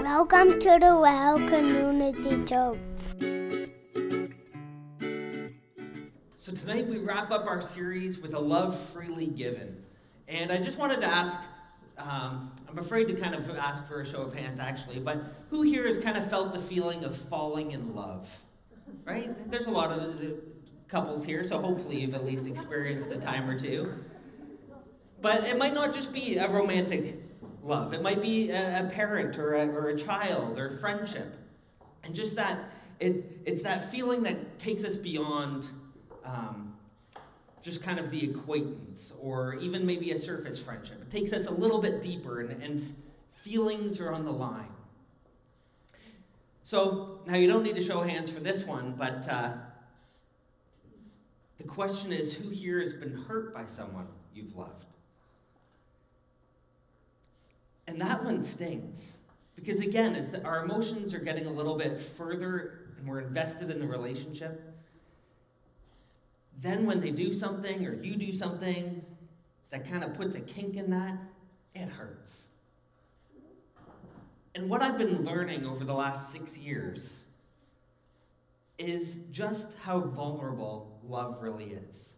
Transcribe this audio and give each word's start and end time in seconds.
Welcome 0.00 0.60
to 0.60 0.78
the 0.80 0.96
Well 0.96 1.38
Community 1.48 2.44
Church. 2.44 2.78
So 6.36 6.52
tonight 6.52 6.86
we 6.86 6.98
wrap 6.98 7.32
up 7.32 7.46
our 7.46 7.60
series 7.60 8.20
with 8.20 8.34
a 8.34 8.38
love 8.38 8.78
freely 8.78 9.26
given. 9.26 9.82
And 10.28 10.52
I 10.52 10.58
just 10.58 10.78
wanted 10.78 11.00
to 11.00 11.06
ask 11.06 11.36
um, 11.98 12.52
I'm 12.68 12.78
afraid 12.78 13.08
to 13.08 13.14
kind 13.14 13.34
of 13.34 13.50
ask 13.56 13.84
for 13.86 14.00
a 14.00 14.06
show 14.06 14.22
of 14.22 14.32
hands 14.32 14.60
actually, 14.60 15.00
but 15.00 15.20
who 15.50 15.62
here 15.62 15.84
has 15.84 15.98
kind 15.98 16.16
of 16.16 16.30
felt 16.30 16.54
the 16.54 16.60
feeling 16.60 17.02
of 17.02 17.16
falling 17.16 17.72
in 17.72 17.96
love? 17.96 18.38
Right? 19.04 19.50
There's 19.50 19.66
a 19.66 19.72
lot 19.72 19.90
of 19.90 20.22
couples 20.86 21.24
here, 21.24 21.46
so 21.46 21.60
hopefully 21.60 22.00
you've 22.00 22.14
at 22.14 22.24
least 22.24 22.46
experienced 22.46 23.10
a 23.10 23.16
time 23.16 23.50
or 23.50 23.58
two. 23.58 23.94
But 25.20 25.42
it 25.44 25.58
might 25.58 25.74
not 25.74 25.92
just 25.92 26.12
be 26.12 26.36
a 26.36 26.48
romantic 26.48 27.27
love, 27.62 27.92
it 27.92 28.02
might 28.02 28.22
be 28.22 28.50
a, 28.50 28.86
a 28.86 28.90
parent 28.90 29.38
or 29.38 29.54
a, 29.54 29.66
or 29.66 29.88
a 29.88 29.98
child 29.98 30.58
or 30.58 30.78
friendship. 30.78 31.36
And 32.04 32.14
just 32.14 32.36
that, 32.36 32.72
it, 33.00 33.24
it's 33.44 33.62
that 33.62 33.90
feeling 33.90 34.22
that 34.24 34.58
takes 34.58 34.84
us 34.84 34.96
beyond. 34.96 35.68
Um, 36.24 36.68
just 37.62 37.82
kind 37.82 37.98
of 37.98 38.10
the 38.10 38.30
acquaintance 38.30 39.12
or 39.20 39.54
even 39.56 39.84
maybe 39.84 40.12
a 40.12 40.16
surface 40.16 40.58
friendship. 40.58 41.02
It 41.02 41.10
takes 41.10 41.32
us 41.32 41.46
a 41.46 41.50
little 41.50 41.80
bit 41.80 42.00
deeper 42.00 42.40
and, 42.40 42.62
and 42.62 42.96
feelings 43.34 44.00
are 44.00 44.12
on 44.12 44.24
the 44.24 44.32
line. 44.32 44.70
So 46.62 47.20
now 47.26 47.36
you 47.36 47.48
don't 47.48 47.62
need 47.62 47.76
to 47.76 47.82
show 47.82 48.02
hands 48.02 48.30
for 48.30 48.40
this 48.40 48.64
one, 48.64 48.94
but 48.96 49.28
uh, 49.28 49.52
the 51.56 51.64
question 51.64 52.12
is 52.12 52.34
who 52.34 52.50
here 52.50 52.80
has 52.80 52.92
been 52.92 53.24
hurt 53.26 53.54
by 53.54 53.64
someone 53.64 54.06
you've 54.34 54.54
loved? 54.56 54.84
And 57.88 57.98
that 58.02 58.22
one 58.22 58.42
stings. 58.42 59.16
Because 59.56 59.80
again, 59.80 60.14
as 60.14 60.28
the, 60.28 60.44
our 60.44 60.62
emotions 60.62 61.14
are 61.14 61.18
getting 61.18 61.46
a 61.46 61.50
little 61.50 61.76
bit 61.76 61.98
further 61.98 62.90
and 62.98 63.08
we're 63.08 63.20
invested 63.20 63.70
in 63.70 63.80
the 63.80 63.86
relationship, 63.86 64.62
then 66.60 66.84
when 66.84 67.00
they 67.00 67.10
do 67.10 67.32
something 67.32 67.86
or 67.86 67.94
you 67.94 68.16
do 68.16 68.30
something 68.30 69.02
that 69.70 69.88
kind 69.88 70.04
of 70.04 70.12
puts 70.14 70.34
a 70.34 70.40
kink 70.40 70.76
in 70.76 70.90
that, 70.90 71.16
it 71.74 71.88
hurts. 71.88 72.48
And 74.54 74.68
what 74.68 74.82
I've 74.82 74.98
been 74.98 75.24
learning 75.24 75.64
over 75.64 75.84
the 75.84 75.94
last 75.94 76.30
six 76.30 76.58
years 76.58 77.24
is 78.76 79.20
just 79.30 79.76
how 79.82 80.00
vulnerable 80.00 81.00
love 81.08 81.38
really 81.40 81.72
is. 81.88 82.17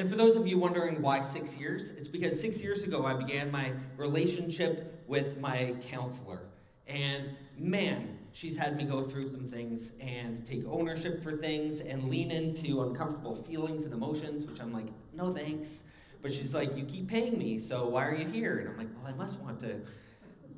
And 0.00 0.08
for 0.08 0.16
those 0.16 0.34
of 0.34 0.46
you 0.46 0.56
wondering 0.56 1.02
why 1.02 1.20
six 1.20 1.58
years, 1.58 1.90
it's 1.90 2.08
because 2.08 2.40
six 2.40 2.62
years 2.62 2.84
ago 2.84 3.04
I 3.04 3.12
began 3.12 3.50
my 3.50 3.74
relationship 3.98 5.04
with 5.06 5.38
my 5.38 5.74
counselor. 5.90 6.40
And 6.86 7.36
man, 7.58 8.16
she's 8.32 8.56
had 8.56 8.78
me 8.78 8.84
go 8.84 9.04
through 9.04 9.30
some 9.30 9.46
things 9.46 9.92
and 10.00 10.46
take 10.46 10.64
ownership 10.66 11.22
for 11.22 11.36
things 11.36 11.80
and 11.80 12.08
lean 12.08 12.30
into 12.30 12.80
uncomfortable 12.80 13.34
feelings 13.36 13.84
and 13.84 13.92
emotions, 13.92 14.46
which 14.46 14.58
I'm 14.58 14.72
like, 14.72 14.86
no 15.12 15.34
thanks. 15.34 15.82
But 16.22 16.32
she's 16.32 16.54
like, 16.54 16.74
you 16.78 16.84
keep 16.84 17.06
paying 17.06 17.36
me, 17.36 17.58
so 17.58 17.86
why 17.86 18.06
are 18.06 18.14
you 18.14 18.26
here? 18.26 18.56
And 18.60 18.70
I'm 18.70 18.78
like, 18.78 18.88
well, 18.96 19.12
I 19.12 19.14
must 19.14 19.38
want 19.40 19.60
to. 19.60 19.82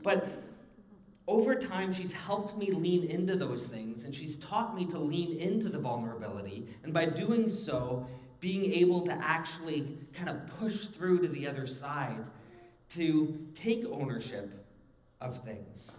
But 0.05 0.29
over 1.27 1.57
time, 1.57 1.93
she's 1.93 2.13
helped 2.13 2.57
me 2.57 2.71
lean 2.71 3.11
into 3.11 3.35
those 3.35 3.67
things 3.67 4.05
and 4.05 4.15
she's 4.15 4.37
taught 4.37 4.77
me 4.77 4.87
to 4.87 5.01
lean 5.01 5.37
into 5.39 5.69
the 5.69 5.81
vulnerability. 5.81 6.69
And 6.85 6.95
by 6.95 7.07
doing 7.07 7.49
so, 7.49 8.07
being 8.43 8.73
able 8.73 9.03
to 9.03 9.13
actually 9.13 9.97
kind 10.13 10.29
of 10.29 10.45
push 10.59 10.87
through 10.87 11.23
to 11.23 11.29
the 11.29 11.47
other 11.47 11.65
side 11.65 12.25
to 12.89 13.39
take 13.55 13.85
ownership 13.87 14.67
of 15.21 15.43
things. 15.45 15.93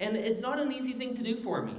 And 0.00 0.16
it's 0.16 0.40
not 0.40 0.58
an 0.58 0.72
easy 0.72 0.92
thing 0.92 1.14
to 1.14 1.22
do 1.22 1.36
for 1.36 1.62
me. 1.62 1.76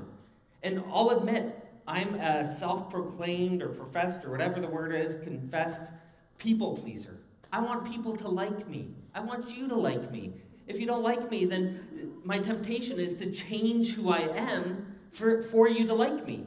And 0.64 0.82
I'll 0.92 1.10
admit, 1.10 1.54
I'm 1.86 2.16
a 2.16 2.46
self 2.46 2.90
proclaimed 2.90 3.62
or 3.62 3.68
professed 3.68 4.24
or 4.24 4.32
whatever 4.32 4.62
the 4.62 4.68
word 4.68 4.96
is, 4.96 5.16
confessed 5.24 5.92
people 6.38 6.78
pleaser. 6.78 7.18
I 7.52 7.62
want 7.62 7.86
people 7.86 8.16
to 8.16 8.30
like 8.30 8.66
me. 8.70 8.88
I 9.14 9.20
want 9.20 9.56
you 9.58 9.68
to 9.68 9.76
like 9.76 10.10
me. 10.10 10.32
If 10.68 10.80
you 10.80 10.88
don't 10.88 11.04
like 11.04 11.30
me, 11.30 11.44
then 11.44 12.14
my 12.24 12.40
temptation 12.40 12.98
is 12.98 13.14
to 13.16 13.30
change 13.30 13.94
who 13.94 14.10
I 14.10 14.20
am 14.20 14.96
for, 15.12 15.42
for 15.44 15.68
you 15.68 15.86
to 15.86 15.94
like 15.94 16.26
me. 16.26 16.46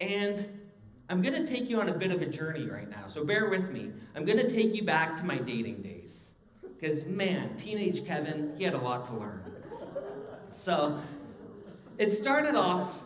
And 0.00 0.57
I'm 1.10 1.22
going 1.22 1.34
to 1.34 1.46
take 1.50 1.70
you 1.70 1.80
on 1.80 1.88
a 1.88 1.94
bit 1.94 2.12
of 2.12 2.20
a 2.20 2.26
journey 2.26 2.68
right 2.68 2.88
now, 2.88 3.06
so 3.06 3.24
bear 3.24 3.48
with 3.48 3.70
me. 3.70 3.90
I'm 4.14 4.26
going 4.26 4.38
to 4.38 4.48
take 4.48 4.74
you 4.74 4.82
back 4.82 5.16
to 5.16 5.24
my 5.24 5.38
dating 5.38 5.80
days. 5.80 6.30
Because, 6.78 7.06
man, 7.06 7.56
teenage 7.56 8.06
Kevin, 8.06 8.52
he 8.58 8.64
had 8.64 8.74
a 8.74 8.78
lot 8.78 9.06
to 9.06 9.14
learn. 9.14 9.42
So 10.50 11.00
it 11.96 12.10
started 12.10 12.54
off 12.54 13.00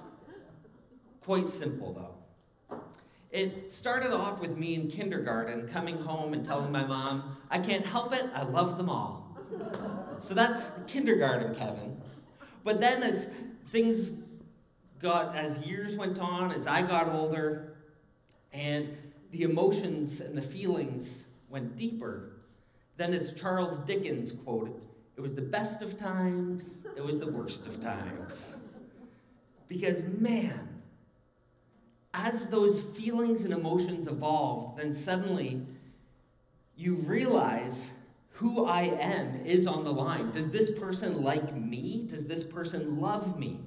quite 1.24 1.46
simple, 1.46 1.92
though. 1.92 2.78
It 3.30 3.72
started 3.72 4.12
off 4.12 4.40
with 4.40 4.58
me 4.58 4.74
in 4.74 4.88
kindergarten 4.88 5.68
coming 5.68 5.96
home 5.96 6.34
and 6.34 6.44
telling 6.44 6.70
my 6.70 6.84
mom, 6.84 7.36
I 7.50 7.60
can't 7.60 7.86
help 7.86 8.12
it, 8.12 8.28
I 8.34 8.42
love 8.42 8.76
them 8.76 8.90
all. 8.90 9.38
So 10.18 10.34
that's 10.34 10.70
kindergarten, 10.86 11.54
Kevin. 11.54 12.00
But 12.64 12.80
then 12.80 13.02
as 13.02 13.28
things 13.68 14.12
got, 15.00 15.34
as 15.34 15.58
years 15.58 15.96
went 15.96 16.18
on, 16.18 16.52
as 16.52 16.66
I 16.66 16.82
got 16.82 17.08
older, 17.08 17.71
and 18.52 18.96
the 19.30 19.42
emotions 19.42 20.20
and 20.20 20.36
the 20.36 20.42
feelings 20.42 21.24
went 21.48 21.76
deeper, 21.76 22.32
then 22.96 23.14
as 23.14 23.32
Charles 23.32 23.78
Dickens 23.80 24.32
quoted, 24.32 24.74
it 25.16 25.20
was 25.20 25.34
the 25.34 25.42
best 25.42 25.82
of 25.82 25.98
times, 25.98 26.84
it 26.96 27.04
was 27.04 27.18
the 27.18 27.30
worst 27.30 27.66
of 27.66 27.80
times. 27.82 28.56
Because, 29.68 30.02
man, 30.02 30.82
as 32.14 32.46
those 32.46 32.80
feelings 32.80 33.42
and 33.42 33.52
emotions 33.52 34.06
evolved, 34.06 34.78
then 34.78 34.92
suddenly 34.92 35.66
you 36.76 36.94
realize 36.94 37.90
who 38.30 38.66
I 38.66 38.82
am 38.82 39.44
is 39.44 39.66
on 39.66 39.84
the 39.84 39.92
line. 39.92 40.30
Does 40.30 40.50
this 40.50 40.70
person 40.70 41.22
like 41.22 41.54
me? 41.54 42.06
Does 42.08 42.24
this 42.24 42.42
person 42.42 43.00
love 43.00 43.38
me? 43.38 43.60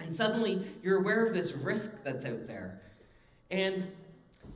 And 0.00 0.12
suddenly 0.12 0.66
you're 0.82 0.98
aware 0.98 1.24
of 1.24 1.34
this 1.34 1.52
risk 1.52 1.92
that's 2.02 2.24
out 2.24 2.46
there. 2.46 2.80
And 3.52 3.86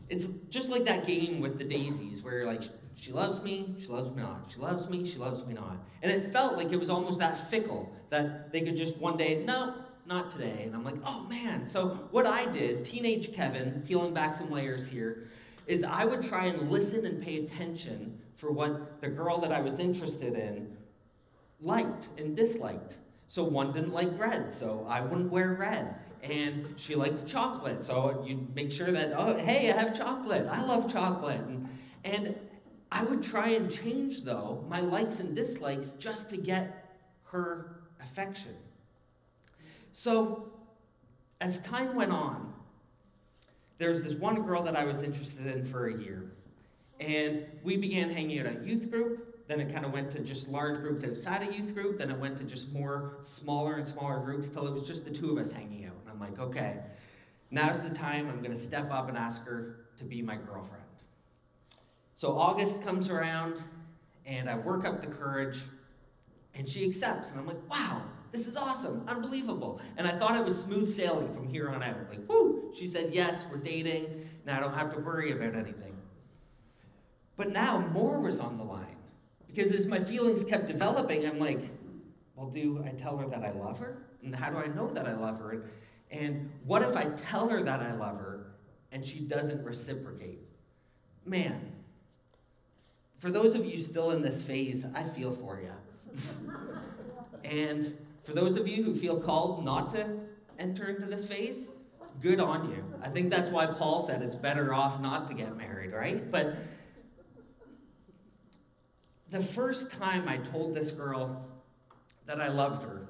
it's 0.09 0.27
just 0.49 0.71
like 0.71 0.87
that 0.87 1.07
game 1.07 1.41
with 1.41 1.59
the 1.59 1.65
daisies 1.65 2.23
where 2.23 2.39
you're 2.39 2.47
like, 2.47 2.63
she 2.95 3.13
loves 3.13 3.41
me, 3.43 3.75
she 3.79 3.89
loves 3.89 4.11
me 4.11 4.23
not. 4.23 4.51
She 4.53 4.59
loves 4.59 4.89
me, 4.89 5.07
she 5.07 5.19
loves 5.19 5.45
me 5.45 5.53
not. 5.53 5.77
And 6.03 6.11
it 6.11 6.33
felt 6.33 6.57
like 6.57 6.73
it 6.73 6.81
was 6.81 6.89
almost 6.89 7.19
that 7.19 7.51
fickle 7.51 7.95
that 8.09 8.51
they 8.51 8.63
could 8.63 8.75
just 8.75 8.97
one 8.97 9.19
day, 9.19 9.45
no, 9.45 9.75
not 10.07 10.31
today. 10.31 10.63
And 10.63 10.75
I'm 10.75 10.83
like, 10.83 10.97
oh 11.05 11.27
man. 11.29 11.67
So 11.67 12.09
what 12.11 12.27
I 12.27 12.47
did, 12.47 12.87
teenage 12.87 13.35
Kevin, 13.35 13.83
peeling 13.87 14.15
back 14.15 14.33
some 14.33 14.51
layers 14.51 14.89
here, 14.89 15.29
is 15.67 15.85
I 15.85 16.07
would 16.07 16.23
try 16.23 16.47
and 16.47 16.71
listen 16.71 17.05
and 17.05 17.23
pay 17.23 17.45
attention 17.45 18.19
for 18.35 18.51
what 18.51 19.01
the 19.03 19.09
girl 19.09 19.39
that 19.39 19.53
I 19.53 19.61
was 19.61 19.79
interested 19.79 20.35
in 20.35 20.75
liked 21.61 22.09
and 22.17 22.35
disliked. 22.35 22.97
So 23.29 23.45
one 23.45 23.73
didn't 23.73 23.93
like 23.93 24.19
red, 24.19 24.53
so 24.55 24.87
I 24.89 25.01
wouldn't 25.01 25.31
wear 25.31 25.53
red. 25.55 25.97
And 26.23 26.75
she 26.77 26.95
liked 26.95 27.27
chocolate, 27.27 27.83
so 27.83 28.25
you'd 28.27 28.55
make 28.55 28.73
sure 28.73 28.91
that, 28.91 29.13
oh, 29.17 29.37
hey, 29.37 29.73
I 29.73 29.77
have 29.77 29.97
chocolate. 29.97 30.47
I 30.51 30.65
love 30.65 30.93
chocolate. 30.93 31.41
And, 31.41 31.69
and 32.05 32.35
I 32.91 33.05
would 33.05 33.23
try 33.23 33.51
and 33.51 33.71
change, 33.71 34.23
though, 34.23 34.65
my 34.69 34.81
likes 34.81 35.21
and 35.21 35.35
dislikes 35.35 35.91
just 35.99 36.31
to 36.31 36.37
get 36.37 36.99
her 37.25 37.81
affection. 38.01 38.55
So, 39.93 40.53
as 41.41 41.61
time 41.61 41.95
went 41.95 42.13
on, 42.13 42.53
there 43.79 43.91
was 43.91 44.03
this 44.03 44.15
one 44.15 44.43
girl 44.43 44.63
that 44.63 44.77
I 44.77 44.85
was 44.85 45.03
interested 45.03 45.47
in 45.47 45.65
for 45.65 45.89
a 45.89 46.01
year. 46.01 46.33
And 46.99 47.45
we 47.63 47.77
began 47.77 48.09
hanging 48.09 48.41
out 48.41 48.47
at 48.47 48.65
youth 48.65 48.91
group. 48.91 49.47
Then 49.49 49.61
it 49.61 49.73
kind 49.73 49.85
of 49.85 49.93
went 49.93 50.11
to 50.13 50.21
just 50.21 50.49
large 50.49 50.81
groups 50.81 51.05
outside 51.05 51.47
of 51.47 51.55
youth 51.55 51.75
group. 51.75 51.99
Then 51.99 52.11
it 52.11 52.19
went 52.19 52.37
to 52.39 52.45
just 52.45 52.73
more 52.73 53.19
smaller 53.23 53.75
and 53.75 53.87
smaller 53.87 54.19
groups 54.21 54.49
till 54.49 54.67
it 54.67 54.73
was 54.73 54.87
just 54.87 55.05
the 55.05 55.11
two 55.11 55.31
of 55.31 55.39
us 55.39 55.53
hanging 55.53 55.85
out. 55.86 55.86
I'm 56.17 56.31
like, 56.31 56.39
okay, 56.39 56.79
now's 57.51 57.81
the 57.81 57.91
time 57.91 58.29
I'm 58.29 58.39
going 58.39 58.55
to 58.55 58.61
step 58.61 58.91
up 58.91 59.09
and 59.09 59.19
ask 59.19 59.45
her 59.45 59.87
to 59.99 60.05
be 60.05 60.23
my 60.23 60.37
girlfriend. 60.37 60.85
So 62.15 62.39
August 62.39 62.83
comes 62.83 63.11
around, 63.11 63.63
and 64.25 64.49
I 64.49 64.57
work 64.57 64.87
up 64.87 65.03
the 65.03 65.07
courage, 65.07 65.61
and 66.55 66.67
she 66.67 66.87
accepts. 66.87 67.31
And 67.31 67.39
I'm 67.39 67.47
like, 67.47 67.71
wow, 67.71 68.03
this 68.33 68.47
is 68.47 68.57
awesome, 68.57 69.05
unbelievable. 69.07 69.81
And 69.99 70.07
I 70.07 70.13
thought 70.13 70.37
it 70.37 70.45
was 70.45 70.59
smooth 70.59 70.91
sailing 70.91 71.33
from 71.35 71.47
here 71.47 71.69
on 71.69 71.83
out. 71.83 72.09
Like, 72.09 72.27
whoo, 72.27 72.73
she 72.75 72.89
said, 72.89 73.13
yes, 73.13 73.45
we're 73.51 73.59
dating. 73.59 74.29
Now 74.47 74.57
I 74.57 74.61
don't 74.61 74.75
have 74.75 74.95
to 74.95 75.01
worry 75.01 75.33
about 75.33 75.55
anything. 75.55 75.95
But 77.37 77.53
now 77.53 77.81
more 77.93 78.21
was 78.21 78.39
on 78.39 78.57
the 78.57 78.65
line. 78.65 78.97
Because 79.47 79.73
as 79.73 79.87
my 79.87 79.99
feelings 79.99 80.45
kept 80.45 80.67
developing, 80.67 81.27
I'm 81.27 81.39
like, 81.39 81.61
well, 82.35 82.49
do 82.49 82.83
I 82.87 82.91
tell 82.91 83.19
her 83.19 83.29
that 83.29 83.43
I 83.43 83.51
love 83.51 83.79
her? 83.81 83.99
And 84.23 84.35
how 84.35 84.51
do 84.51 84.57
I 84.57 84.67
know 84.67 84.91
that 84.93 85.07
I 85.07 85.15
love 85.15 85.39
her? 85.39 85.51
And, 85.53 85.65
and 86.11 86.51
what 86.65 86.83
if 86.83 86.97
I 86.97 87.05
tell 87.31 87.49
her 87.49 87.63
that 87.63 87.81
I 87.81 87.93
love 87.93 88.19
her 88.19 88.47
and 88.93 89.05
she 89.05 89.21
doesn't 89.21 89.65
reciprocate? 89.65 90.41
Man, 91.25 91.73
for 93.19 93.31
those 93.31 93.55
of 93.55 93.67
you 93.67 93.79
still 93.79 94.13
in 94.13 94.23
this 94.23 94.43
phase, 94.43 94.85
I 94.95 95.03
feel 95.03 95.33
for 95.33 95.61
you. 95.61 95.73
and 97.45 97.97
For 98.25 98.33
those 98.33 98.57
of 98.57 98.69
you 98.69 98.83
who 98.83 98.95
feel 98.95 99.19
called 99.19 99.65
not 99.65 99.93
to 99.95 100.07
enter 100.59 100.89
into 100.89 101.07
this 101.07 101.27
phase, 101.27 101.69
good 102.21 102.41
on 102.41 102.71
you. 102.71 102.85
I 103.03 103.09
think 103.09 103.31
that's 103.31 103.51
why 103.51 103.67
Paul 103.67 104.07
said 104.07 104.23
it's 104.23 104.37
better 104.37 104.73
off 104.73 105.01
not 105.01 105.29
to 105.29 105.35
get 105.35 105.57
married, 105.57 105.93
right? 105.93 106.31
But 106.31 106.57
the 109.31 109.41
first 109.41 109.91
time 109.91 110.29
I 110.29 110.39
told 110.39 110.75
this 110.75 110.91
girl 110.91 111.45
that 112.27 112.41
I 112.41 112.49
loved 112.49 112.85
her 112.85 113.06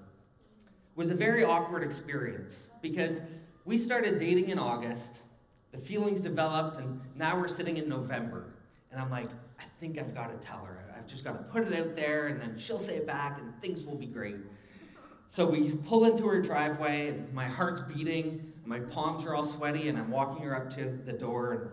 was 0.97 1.11
a 1.11 1.15
very 1.15 1.45
awkward 1.45 1.83
experience 1.83 2.69
because 2.81 3.21
we 3.65 3.77
started 3.79 4.19
dating 4.19 4.49
in 4.49 4.59
August, 4.59 5.23
the 5.71 5.79
feelings 5.79 6.21
developed, 6.21 6.79
and 6.79 7.01
now 7.15 7.39
we're 7.39 7.49
sitting 7.49 7.77
in 7.77 7.89
November. 7.89 8.55
And 8.91 9.01
I'm 9.01 9.11
like, 9.11 9.29
I 9.61 9.65
think 9.79 9.99
I've 9.99 10.15
got 10.15 10.29
to 10.29 10.47
tell 10.47 10.65
her. 10.65 10.83
I've 10.97 11.07
just 11.07 11.23
got 11.23 11.35
to 11.35 11.43
put 11.43 11.67
it 11.67 11.79
out 11.79 11.95
there, 11.95 12.29
and 12.29 12.41
then 12.41 12.59
she'll 12.59 12.81
say 12.81 12.97
it 12.97 13.07
back, 13.07 13.39
and 13.39 13.53
things 13.61 13.85
will 13.85 13.95
be 13.95 14.07
great. 14.07 14.37
So 15.29 15.45
we 15.45 15.73
pull 15.73 16.07
into 16.07 16.27
her 16.27 16.41
driveway, 16.41 17.09
and 17.09 17.33
my 17.35 17.47
heart's 17.47 17.81
beating, 17.81 18.53
my 18.65 18.81
palms 18.81 19.25
are 19.27 19.35
all 19.35 19.45
sweaty, 19.45 19.89
and 19.89 19.99
I'm 19.99 20.11
walking 20.11 20.43
her 20.45 20.57
up 20.57 20.75
to 20.77 20.99
the 21.05 21.13
door. 21.13 21.53
And 21.53 21.71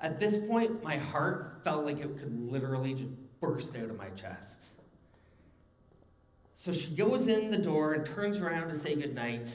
at 0.00 0.20
this 0.20 0.36
point, 0.36 0.82
my 0.82 0.96
heart 0.96 1.60
felt 1.64 1.84
like 1.84 2.00
it 2.00 2.18
could 2.18 2.50
literally 2.50 2.94
just 2.94 3.10
burst 3.40 3.76
out 3.76 3.84
of 3.88 3.96
my 3.96 4.10
chest. 4.10 4.64
So 6.62 6.70
she 6.70 6.90
goes 6.90 7.26
in 7.26 7.50
the 7.50 7.58
door 7.58 7.94
and 7.94 8.06
turns 8.06 8.38
around 8.38 8.68
to 8.68 8.76
say 8.76 8.94
goodnight, 8.94 9.52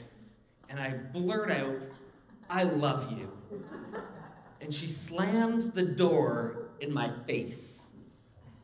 and 0.68 0.78
I 0.78 0.90
blurt 0.90 1.50
out, 1.50 1.78
I 2.50 2.64
love 2.64 3.10
you. 3.10 3.32
And 4.60 4.74
she 4.74 4.86
slams 4.86 5.70
the 5.70 5.84
door 5.84 6.68
in 6.80 6.92
my 6.92 7.10
face. 7.26 7.80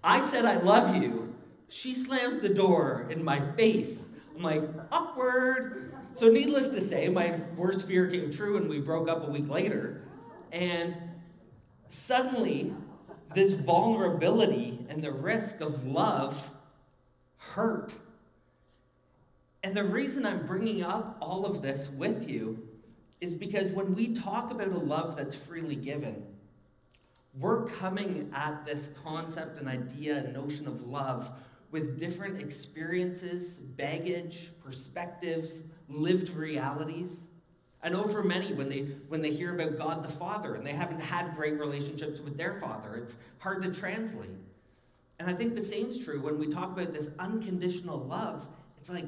I 0.03 0.21
said, 0.21 0.45
I 0.45 0.57
love 0.59 0.95
you. 0.95 1.35
She 1.71 1.95
slams 1.95 2.43
the 2.43 2.51
door 2.51 3.07
in 3.09 3.25
my 3.25 3.41
face. 3.53 4.05
I'm 4.37 4.43
like, 4.43 4.63
awkward. 4.93 5.95
So, 6.13 6.29
needless 6.29 6.69
to 6.69 6.83
say, 6.83 7.09
my 7.09 7.41
worst 7.57 7.87
fear 7.89 8.09
came 8.09 8.31
true, 8.31 8.59
and 8.59 8.69
we 8.69 8.79
broke 8.79 9.09
up 9.09 9.27
a 9.27 9.31
week 9.31 9.49
later. 9.49 10.03
And 10.53 10.95
suddenly, 11.89 12.75
this 13.35 13.53
vulnerability 13.53 14.85
and 14.91 15.03
the 15.03 15.13
risk 15.13 15.63
of 15.63 15.87
love 15.87 16.51
hurt. 17.39 17.95
And 19.65 19.75
the 19.75 19.83
reason 19.83 20.27
I'm 20.27 20.45
bringing 20.45 20.83
up 20.83 21.17
all 21.23 21.47
of 21.47 21.63
this 21.63 21.89
with 21.89 22.29
you 22.29 22.69
is 23.23 23.33
because 23.33 23.71
when 23.71 23.95
we 23.95 24.09
talk 24.09 24.51
about 24.51 24.69
a 24.69 24.79
love 24.79 25.17
that's 25.17 25.35
freely 25.35 25.75
given, 25.75 26.23
we're 27.41 27.65
coming 27.65 28.31
at 28.35 28.67
this 28.67 28.91
concept 29.03 29.59
and 29.59 29.67
idea 29.67 30.19
and 30.19 30.35
notion 30.35 30.69
of 30.69 30.87
love 30.87 31.31
with 31.71 31.99
different 31.99 32.43
experiences, 32.43 33.55
baggage, 33.55 34.51
perspectives, 34.63 35.61
lived 35.89 36.29
realities. 36.29 37.27
I 37.83 37.89
know 37.89 38.05
for 38.05 38.23
many, 38.23 38.53
when 38.53 38.69
they, 38.69 38.83
when 39.09 39.23
they 39.23 39.33
hear 39.33 39.55
about 39.55 39.79
God 39.79 40.05
the 40.05 40.13
Father 40.13 40.57
and 40.57 40.67
they 40.67 40.73
haven't 40.73 41.01
had 41.01 41.35
great 41.35 41.59
relationships 41.59 42.21
with 42.21 42.37
their 42.37 42.61
Father, 42.61 42.97
it's 42.97 43.17
hard 43.39 43.63
to 43.63 43.73
translate. 43.73 44.29
And 45.19 45.31
I 45.31 45.33
think 45.33 45.55
the 45.55 45.65
same 45.65 45.87
is 45.87 45.99
true 45.99 46.21
when 46.21 46.39
we 46.39 46.49
talk 46.49 46.71
about 46.73 46.93
this 46.93 47.09
unconditional 47.19 47.99
love. 47.99 48.47
It's 48.79 48.91
like, 48.91 49.07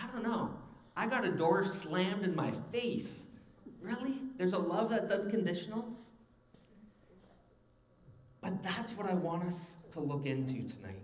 I 0.00 0.06
don't 0.12 0.22
know. 0.22 0.50
I 0.96 1.06
got 1.06 1.24
a 1.24 1.30
door 1.30 1.64
slammed 1.64 2.24
in 2.24 2.34
my 2.34 2.52
face. 2.72 3.26
Really? 3.80 4.18
There's 4.36 4.52
a 4.52 4.58
love 4.58 4.90
that's 4.90 5.10
unconditional? 5.10 5.84
But 8.40 8.62
that's 8.62 8.92
what 8.92 9.08
I 9.08 9.14
want 9.14 9.44
us 9.44 9.72
to 9.92 10.00
look 10.00 10.26
into 10.26 10.54
tonight. 10.68 11.02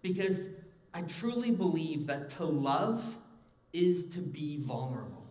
Because 0.00 0.48
I 0.94 1.02
truly 1.02 1.50
believe 1.50 2.06
that 2.08 2.28
to 2.30 2.44
love 2.44 3.16
is 3.72 4.06
to 4.06 4.18
be 4.18 4.58
vulnerable. 4.58 5.24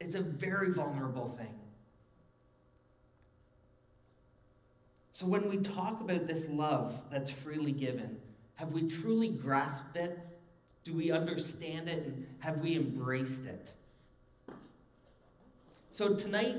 It's 0.00 0.14
a 0.14 0.20
very 0.20 0.72
vulnerable 0.72 1.28
thing. 1.28 1.54
So, 5.10 5.26
when 5.26 5.48
we 5.48 5.58
talk 5.58 6.00
about 6.00 6.26
this 6.26 6.46
love 6.48 7.00
that's 7.08 7.30
freely 7.30 7.70
given, 7.70 8.16
have 8.56 8.72
we 8.72 8.88
truly 8.88 9.28
grasped 9.28 9.96
it 9.96 10.18
do 10.84 10.92
we 10.92 11.10
understand 11.10 11.88
it 11.88 12.06
and 12.06 12.26
have 12.40 12.58
we 12.58 12.76
embraced 12.76 13.46
it? 13.46 13.72
So 15.90 16.14
tonight, 16.14 16.56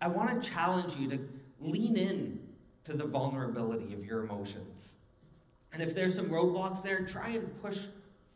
I 0.00 0.08
want 0.08 0.42
to 0.42 0.50
challenge 0.50 0.96
you 0.96 1.08
to 1.10 1.18
lean 1.60 1.96
in 1.96 2.40
to 2.84 2.92
the 2.92 3.04
vulnerability 3.04 3.94
of 3.94 4.04
your 4.04 4.24
emotions. 4.24 4.94
And 5.72 5.82
if 5.82 5.94
there's 5.94 6.14
some 6.14 6.28
roadblocks 6.28 6.82
there, 6.82 7.04
try 7.04 7.30
and 7.30 7.62
push 7.62 7.80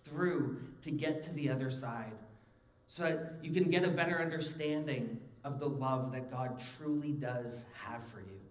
through 0.04 0.60
to 0.82 0.90
get 0.90 1.22
to 1.24 1.32
the 1.32 1.48
other 1.48 1.70
side 1.70 2.12
so 2.86 3.04
that 3.04 3.36
you 3.42 3.52
can 3.52 3.70
get 3.70 3.84
a 3.84 3.88
better 3.88 4.20
understanding 4.20 5.18
of 5.44 5.58
the 5.58 5.68
love 5.68 6.12
that 6.12 6.30
God 6.30 6.62
truly 6.76 7.12
does 7.12 7.64
have 7.72 8.06
for 8.06 8.20
you. 8.20 8.41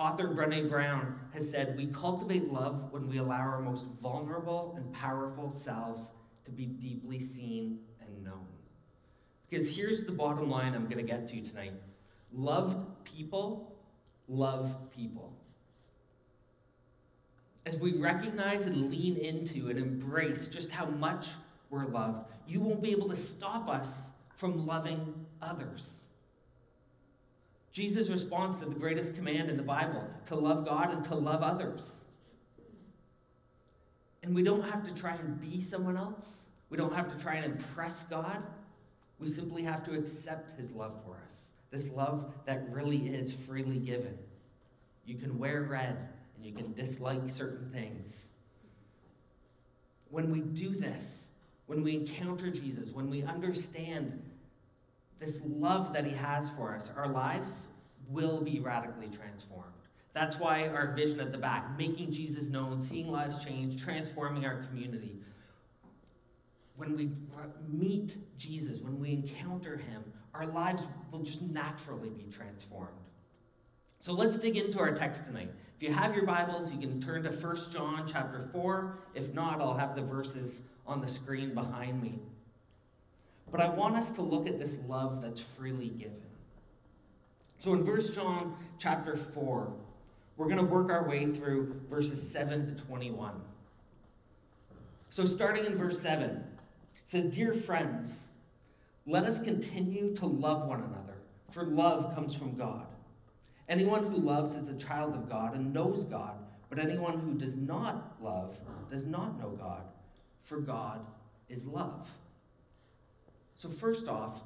Author 0.00 0.28
Brene 0.28 0.66
Brown 0.66 1.14
has 1.34 1.50
said, 1.50 1.76
We 1.76 1.88
cultivate 1.88 2.50
love 2.50 2.90
when 2.90 3.06
we 3.06 3.18
allow 3.18 3.40
our 3.40 3.60
most 3.60 3.84
vulnerable 4.00 4.72
and 4.78 4.90
powerful 4.94 5.52
selves 5.52 6.12
to 6.46 6.50
be 6.50 6.64
deeply 6.64 7.20
seen 7.20 7.80
and 8.00 8.24
known. 8.24 8.46
Because 9.48 9.76
here's 9.76 10.04
the 10.04 10.12
bottom 10.12 10.48
line 10.48 10.72
I'm 10.74 10.84
going 10.84 10.96
to 10.96 11.02
get 11.02 11.28
to 11.28 11.42
tonight 11.42 11.74
loved 12.32 12.78
people 13.04 13.76
love 14.26 14.90
people. 14.90 15.36
As 17.66 17.76
we 17.76 17.92
recognize 17.92 18.64
and 18.64 18.90
lean 18.90 19.18
into 19.18 19.68
and 19.68 19.78
embrace 19.78 20.46
just 20.46 20.70
how 20.70 20.86
much 20.86 21.28
we're 21.68 21.84
loved, 21.84 22.26
you 22.46 22.60
won't 22.60 22.80
be 22.80 22.92
able 22.92 23.10
to 23.10 23.16
stop 23.16 23.68
us 23.68 24.08
from 24.34 24.66
loving 24.66 25.26
others. 25.42 26.04
Jesus' 27.72 28.08
response 28.08 28.56
to 28.56 28.66
the 28.66 28.74
greatest 28.74 29.14
command 29.14 29.48
in 29.48 29.56
the 29.56 29.62
Bible 29.62 30.04
to 30.26 30.34
love 30.34 30.64
God 30.64 30.90
and 30.90 31.04
to 31.04 31.14
love 31.14 31.42
others. 31.42 32.04
And 34.22 34.34
we 34.34 34.42
don't 34.42 34.62
have 34.62 34.84
to 34.86 34.94
try 34.94 35.14
and 35.14 35.40
be 35.40 35.60
someone 35.60 35.96
else. 35.96 36.44
We 36.68 36.76
don't 36.76 36.94
have 36.94 37.16
to 37.16 37.22
try 37.22 37.36
and 37.36 37.52
impress 37.52 38.04
God. 38.04 38.42
We 39.18 39.28
simply 39.28 39.62
have 39.62 39.84
to 39.84 39.94
accept 39.94 40.58
his 40.58 40.72
love 40.72 40.94
for 41.04 41.16
us. 41.26 41.50
This 41.70 41.88
love 41.88 42.34
that 42.46 42.72
really 42.72 43.08
is 43.08 43.32
freely 43.32 43.78
given. 43.78 44.18
You 45.06 45.16
can 45.16 45.38
wear 45.38 45.62
red 45.62 46.08
and 46.36 46.44
you 46.44 46.52
can 46.52 46.72
dislike 46.72 47.28
certain 47.28 47.70
things. 47.70 48.28
When 50.10 50.30
we 50.32 50.40
do 50.40 50.70
this, 50.70 51.28
when 51.66 51.84
we 51.84 51.94
encounter 51.94 52.50
Jesus, 52.50 52.90
when 52.90 53.08
we 53.08 53.22
understand 53.22 54.20
this 55.20 55.40
love 55.44 55.92
that 55.92 56.04
He 56.04 56.12
has 56.12 56.50
for 56.50 56.74
us, 56.74 56.90
our 56.96 57.08
lives 57.08 57.68
will 58.08 58.40
be 58.40 58.58
radically 58.58 59.08
transformed. 59.08 59.66
That's 60.12 60.36
why 60.36 60.66
our 60.66 60.92
vision 60.92 61.20
at 61.20 61.30
the 61.30 61.38
back, 61.38 61.78
making 61.78 62.10
Jesus 62.10 62.48
known, 62.48 62.80
seeing 62.80 63.12
lives 63.12 63.44
change, 63.44 63.80
transforming 63.80 64.44
our 64.44 64.56
community. 64.64 65.20
When 66.76 66.96
we 66.96 67.10
meet 67.68 68.16
Jesus, 68.38 68.80
when 68.80 68.98
we 68.98 69.12
encounter 69.12 69.76
Him, 69.76 70.02
our 70.34 70.46
lives 70.46 70.84
will 71.12 71.20
just 71.20 71.42
naturally 71.42 72.08
be 72.08 72.24
transformed. 72.24 72.88
So 74.00 74.14
let's 74.14 74.38
dig 74.38 74.56
into 74.56 74.80
our 74.80 74.92
text 74.92 75.26
tonight. 75.26 75.50
If 75.76 75.88
you 75.88 75.94
have 75.94 76.14
your 76.14 76.24
Bibles, 76.24 76.72
you 76.72 76.78
can 76.78 77.00
turn 77.00 77.22
to 77.24 77.30
1 77.30 77.56
John 77.70 78.04
chapter 78.06 78.48
4. 78.52 78.98
If 79.14 79.34
not, 79.34 79.60
I'll 79.60 79.76
have 79.76 79.94
the 79.94 80.02
verses 80.02 80.62
on 80.86 81.00
the 81.00 81.08
screen 81.08 81.54
behind 81.54 82.02
me. 82.02 82.18
But 83.50 83.60
I 83.60 83.68
want 83.68 83.96
us 83.96 84.10
to 84.12 84.22
look 84.22 84.46
at 84.46 84.58
this 84.58 84.76
love 84.86 85.22
that's 85.22 85.40
freely 85.40 85.88
given. 85.88 86.20
So 87.58 87.74
in 87.74 87.84
1 87.84 88.12
John 88.12 88.56
chapter 88.78 89.16
4, 89.16 89.72
we're 90.36 90.46
going 90.46 90.56
to 90.56 90.64
work 90.64 90.90
our 90.90 91.06
way 91.06 91.26
through 91.26 91.80
verses 91.90 92.30
7 92.30 92.74
to 92.74 92.82
21. 92.84 93.32
So 95.10 95.24
starting 95.24 95.66
in 95.66 95.76
verse 95.76 96.00
7, 96.00 96.30
it 96.30 96.42
says, 97.04 97.26
Dear 97.26 97.52
friends, 97.52 98.28
let 99.06 99.24
us 99.24 99.40
continue 99.40 100.14
to 100.16 100.26
love 100.26 100.66
one 100.66 100.80
another, 100.80 101.18
for 101.50 101.64
love 101.64 102.14
comes 102.14 102.34
from 102.34 102.56
God. 102.56 102.86
Anyone 103.68 104.04
who 104.04 104.16
loves 104.16 104.54
is 104.54 104.68
a 104.68 104.74
child 104.74 105.14
of 105.14 105.28
God 105.28 105.54
and 105.54 105.72
knows 105.72 106.04
God, 106.04 106.36
but 106.68 106.78
anyone 106.78 107.18
who 107.18 107.34
does 107.34 107.56
not 107.56 108.16
love 108.22 108.58
does 108.90 109.04
not 109.04 109.38
know 109.38 109.50
God, 109.50 109.82
for 110.42 110.60
God 110.60 111.00
is 111.48 111.66
love. 111.66 112.10
So, 113.60 113.68
first 113.68 114.08
off, 114.08 114.40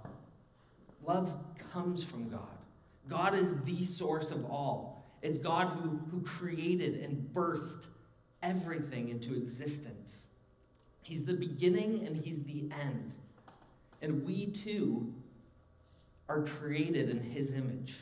love 1.07 1.37
comes 1.73 2.03
from 2.03 2.29
God. 2.29 2.59
God 3.09 3.33
is 3.33 3.55
the 3.63 3.81
source 3.85 4.33
of 4.33 4.45
all. 4.47 5.07
It's 5.23 5.39
God 5.39 5.69
who, 5.69 6.01
who 6.11 6.21
created 6.23 6.97
and 6.97 7.33
birthed 7.33 7.85
everything 8.43 9.11
into 9.11 9.37
existence. 9.37 10.27
He's 11.03 11.25
the 11.25 11.33
beginning 11.33 12.05
and 12.05 12.17
He's 12.17 12.43
the 12.43 12.65
end. 12.83 13.13
And 14.03 14.27
we 14.27 14.47
too 14.47 15.15
are 16.29 16.43
created 16.43 17.09
in 17.09 17.23
His 17.23 17.53
image. 17.53 17.95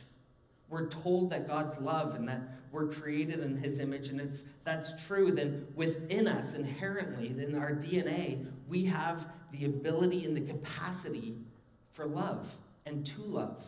We're 0.70 0.88
told 0.88 1.28
that 1.28 1.46
God's 1.46 1.76
love 1.78 2.14
and 2.14 2.26
that 2.28 2.40
we're 2.72 2.86
created 2.86 3.40
in 3.40 3.58
his 3.58 3.78
image. 3.78 4.08
And 4.08 4.18
if 4.18 4.42
that's 4.64 4.92
true, 5.06 5.30
then 5.30 5.66
within 5.76 6.26
us, 6.26 6.54
inherently, 6.54 7.26
in 7.26 7.54
our 7.54 7.72
DNA, 7.72 8.46
we 8.66 8.84
have 8.86 9.26
the 9.52 9.66
ability 9.66 10.24
and 10.24 10.36
the 10.36 10.40
capacity 10.40 11.36
for 11.90 12.06
love 12.06 12.52
and 12.86 13.04
to 13.06 13.22
love. 13.22 13.64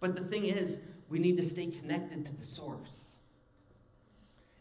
But 0.00 0.14
the 0.14 0.22
thing 0.22 0.46
is, 0.46 0.78
we 1.08 1.18
need 1.18 1.36
to 1.38 1.44
stay 1.44 1.66
connected 1.66 2.24
to 2.26 2.36
the 2.36 2.44
source. 2.44 3.16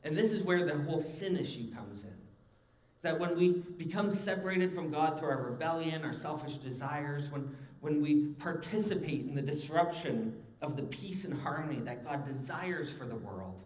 And 0.04 0.16
this 0.16 0.32
is 0.32 0.44
where 0.44 0.66
the 0.66 0.78
whole 0.78 1.02
sin 1.02 1.36
issue 1.36 1.74
comes 1.74 2.04
in. 2.04 2.10
Is 2.10 3.02
That 3.02 3.20
when 3.20 3.38
we 3.38 3.50
become 3.78 4.12
separated 4.12 4.74
from 4.74 4.90
God 4.90 5.20
through 5.20 5.30
our 5.30 5.42
rebellion, 5.42 6.04
our 6.04 6.14
selfish 6.14 6.58
desires, 6.58 7.30
when, 7.30 7.56
when 7.82 8.02
we 8.02 8.28
participate 8.40 9.26
in 9.26 9.36
the 9.36 9.42
disruption 9.42 10.42
of 10.62 10.76
the 10.76 10.84
peace 10.84 11.26
and 11.26 11.34
harmony 11.34 11.80
that 11.82 12.06
God 12.06 12.26
desires 12.26 12.92
for 12.92 13.06
the 13.06 13.16
world, 13.16 13.64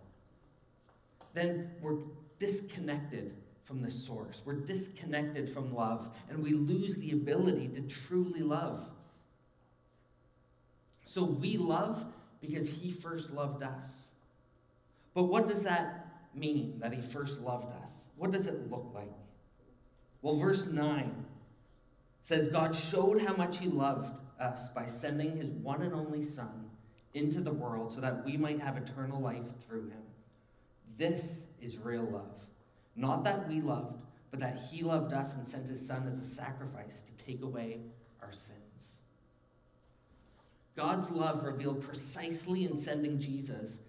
then 1.34 1.72
we're 1.82 2.00
disconnected 2.40 3.34
from 3.72 3.82
the 3.82 3.90
source. 3.90 4.42
We're 4.44 4.56
disconnected 4.56 5.48
from 5.48 5.74
love, 5.74 6.10
and 6.30 6.44
we 6.44 6.52
lose 6.52 6.96
the 6.96 7.14
ability 7.14 7.70
to 7.70 7.82
truly 7.84 8.42
love. 8.42 8.86
So 11.06 11.24
we 11.24 11.56
love 11.56 12.04
because 12.42 12.70
He 12.70 12.92
first 12.92 13.32
loved 13.32 13.64
us. 13.64 14.10
But 15.14 15.24
what 15.24 15.48
does 15.48 15.64
that 15.64 16.06
mean, 16.36 16.80
that 16.80 16.94
He 16.94 17.02
first 17.02 17.40
loved 17.40 17.72
us? 17.82 18.08
What 18.18 18.32
does 18.32 18.46
it 18.46 18.70
look 18.70 18.92
like? 18.94 19.14
Well, 20.22 20.36
verse 20.36 20.66
9 20.66 21.26
says, 22.24 22.50
God 22.50 22.76
showed 22.76 23.22
how 23.22 23.38
much 23.38 23.58
He 23.58 23.68
loved 23.68 24.14
us 24.38 24.68
by 24.68 24.86
sending 24.86 25.38
His 25.38 25.50
one 25.50 25.82
and 25.82 25.94
only 25.94 26.24
Son 26.24 26.70
into 27.14 27.40
the 27.40 27.54
world 27.54 27.94
so 27.94 28.02
that 28.02 28.26
we 28.26 28.36
might 28.36 28.60
have 28.60 28.76
eternal 28.76 29.22
life 29.22 29.46
through 29.66 29.84
Him. 29.84 30.04
This 30.98 31.46
is 31.62 31.78
real 31.78 32.04
love. 32.04 32.42
Not 32.96 33.24
that 33.24 33.48
we 33.48 33.62
loved, 33.62 34.02
but 34.30 34.40
that 34.40 34.60
He 34.70 34.84
loved 34.84 35.14
us 35.14 35.36
and 35.36 35.46
sent 35.46 35.68
His 35.68 35.86
Son 35.86 36.08
as 36.08 36.18
a 36.18 36.24
sacrifice 36.24 37.04
to 37.04 37.24
take 37.24 37.42
away 37.42 37.82
our 38.22 38.32
sins. 38.32 39.02
God's 40.76 41.10
love 41.12 41.44
revealed 41.44 41.82
precisely 41.82 42.66
in 42.66 42.78
sending 42.78 43.20
Jesus, 43.20 43.80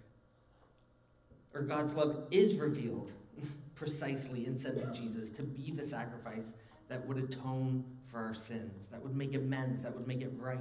or 1.55 1.63
God's 1.63 1.95
love 1.95 2.25
is 2.31 2.55
revealed 2.57 3.13
precisely 3.75 4.47
in 4.47 4.57
sending 4.57 4.93
Jesus 4.93 5.31
to 5.31 5.43
be 5.43 5.71
the 5.71 5.85
sacrifice 5.85 6.55
that 6.89 7.07
would 7.07 7.19
atone 7.19 7.85
for 8.09 8.19
our 8.19 8.35
sins, 8.35 8.89
that 8.89 9.03
would 9.03 9.17
make 9.17 9.35
amends, 9.35 9.83
that 9.83 9.95
would 9.95 10.07
make 10.07 10.21
it 10.21 10.33
right. 10.39 10.61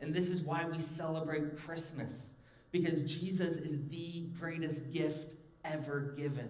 And 0.00 0.14
this 0.14 0.30
is 0.30 0.42
why 0.42 0.64
we 0.64 0.78
celebrate 0.78 1.56
Christmas, 1.56 2.30
because 2.70 3.02
Jesus 3.02 3.56
is 3.56 3.78
the 3.88 4.26
greatest 4.38 4.90
gift 4.92 5.34
ever 5.64 6.14
given. 6.16 6.48